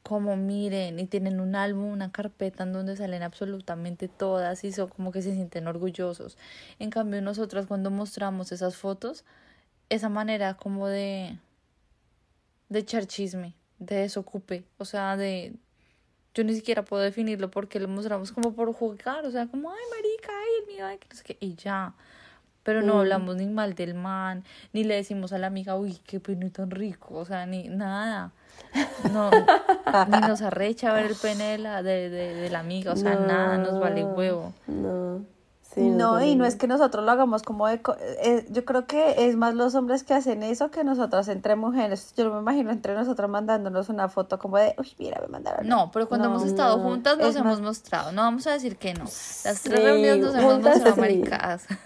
[0.06, 4.88] como miren, y tienen un álbum, una carpeta en donde salen absolutamente todas y son
[4.88, 6.38] como que se sienten orgullosos.
[6.78, 9.24] En cambio, nosotras cuando mostramos esas fotos,
[9.88, 11.38] esa manera como de
[12.68, 15.54] de echar chisme, de desocupe, o sea, de
[16.34, 19.84] yo ni siquiera puedo definirlo porque lo mostramos como por jugar, o sea, como ay
[19.90, 21.94] marica, ay el mío, ay que no sé qué, y ya.
[22.62, 22.98] Pero no Mm.
[22.98, 26.70] hablamos ni mal del man, ni le decimos a la amiga, uy, qué pene tan
[26.70, 28.32] rico, o sea, ni nada.
[29.12, 32.96] No, ni nos arrecha ver el pene de la, de, de, de la amiga, o
[32.96, 34.52] sea, nada, nos vale huevo.
[34.66, 35.24] No,
[35.62, 37.80] sí, no, y no es que nosotros lo hagamos como de...
[37.80, 41.54] co- eh, yo creo que es más los hombres que hacen eso que nosotras entre
[41.56, 42.12] mujeres.
[42.16, 45.66] Yo me imagino entre nosotras mandándonos una foto como de, uy, mira, me mandaron.
[45.68, 48.12] No, pero cuando No, hemos estado no, juntas nos es hemos más- mostrado.
[48.12, 49.04] No vamos a decir que no.
[49.04, 51.00] Las tres Sí, reunidas nos hemos mostrado sí.
[51.00, 51.66] maricadas.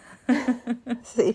[1.03, 1.35] Sí.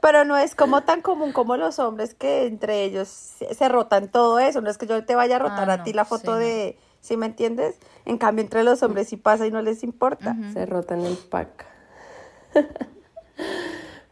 [0.00, 4.08] Pero no es como tan común como los hombres que entre ellos se, se rotan
[4.10, 4.60] todo eso.
[4.60, 6.28] No es que yo te vaya a rotar Ah, a no, ti la foto sí,
[6.32, 6.36] no.
[6.36, 7.76] de, ¿sí me entiendes?
[8.04, 10.36] En cambio, entre los hombres sí pasa y no les importa.
[10.52, 11.66] Se rotan el pack.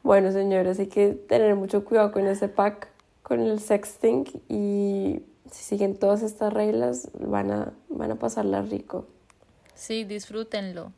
[0.02, 2.88] bueno, señores, hay que tener mucho cuidado con ese pack,
[3.22, 9.06] con el sexting y si siguen todas estas reglas van a, van a pasarla rico.
[9.74, 10.92] Sí, disfrútenlo.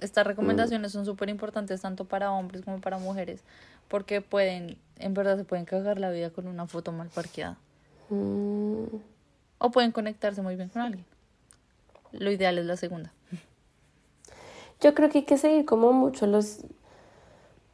[0.00, 3.42] Estas recomendaciones son súper importantes tanto para hombres como para mujeres,
[3.88, 7.58] porque pueden, en verdad se pueden cagar la vida con una foto mal parqueada.
[8.10, 8.84] Mm,
[9.58, 11.04] O pueden conectarse muy bien con alguien.
[12.12, 13.12] Lo ideal es la segunda.
[14.80, 16.60] Yo creo que hay que seguir como mucho los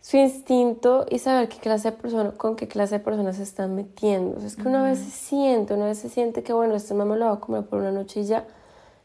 [0.00, 3.74] su instinto y saber qué clase de persona, con qué clase de personas se están
[3.74, 4.36] metiendo.
[4.36, 6.94] O sea, es que una vez se siente, una vez se siente que bueno, este
[6.94, 8.46] mamá lo va a comer por una noche y ya.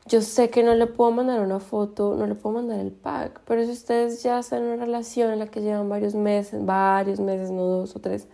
[0.07, 3.41] Yo sé que no le puedo mandar una foto, no le puedo mandar el pack,
[3.45, 7.19] pero si ustedes ya están en una relación en la que llevan varios meses, varios
[7.19, 8.27] meses, no dos o tres,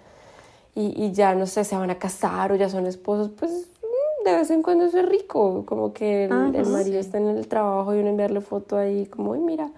[0.75, 4.25] y, y ya no sé, se van a casar o ya son esposos, pues mm,
[4.25, 7.47] de vez en cuando eso es rico, como que el, el marido está en el
[7.47, 9.71] trabajo y uno enviarle foto ahí como, uy, mira,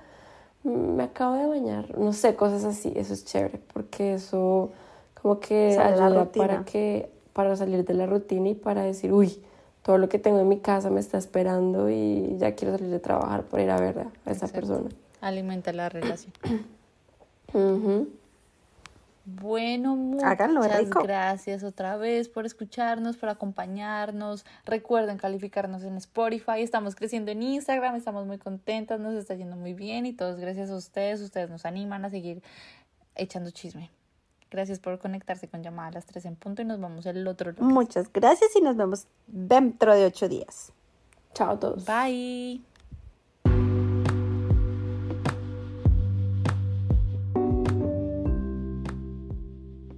[0.64, 4.72] mm, me acabo de bañar, no sé, cosas así, eso es chévere, porque eso
[5.22, 9.40] como que Sale ayuda para que para salir de la rutina y para decir, uy,
[9.84, 13.00] todo lo que tengo en mi casa me está esperando y ya quiero salir de
[13.00, 14.56] trabajar por ir a ver a esa Exacto.
[14.56, 14.90] persona.
[15.22, 16.34] Alimenta la relación.
[19.26, 24.46] Bueno, muchas gracias otra vez por escucharnos, por acompañarnos.
[24.66, 26.58] Recuerden calificarnos en Spotify.
[26.58, 30.70] Estamos creciendo en Instagram, estamos muy contentas, nos está yendo muy bien y todos gracias
[30.72, 31.22] a ustedes.
[31.22, 32.44] Ustedes nos animan a seguir
[33.16, 33.92] echando chisme.
[34.54, 37.54] Gracias por conectarse con llamada a las 3 en punto y nos vamos el otro
[37.54, 37.74] lunes.
[37.74, 40.72] Muchas gracias y nos vemos dentro de ocho días.
[41.34, 41.86] Chao a todos.
[41.86, 42.62] Bye.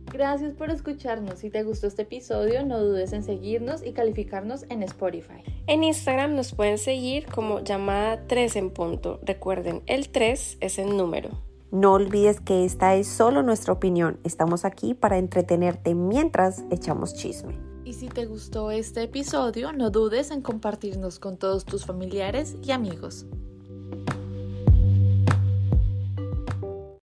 [0.05, 1.39] Gracias por escucharnos.
[1.39, 5.43] Si te gustó este episodio, no dudes en seguirnos y calificarnos en Spotify.
[5.67, 9.19] En Instagram nos pueden seguir como llamada 3 en punto.
[9.23, 11.31] Recuerden, el 3 es el número.
[11.71, 14.19] No olvides que esta es solo nuestra opinión.
[14.23, 17.57] Estamos aquí para entretenerte mientras echamos chisme.
[17.83, 22.71] Y si te gustó este episodio, no dudes en compartirnos con todos tus familiares y
[22.71, 23.25] amigos.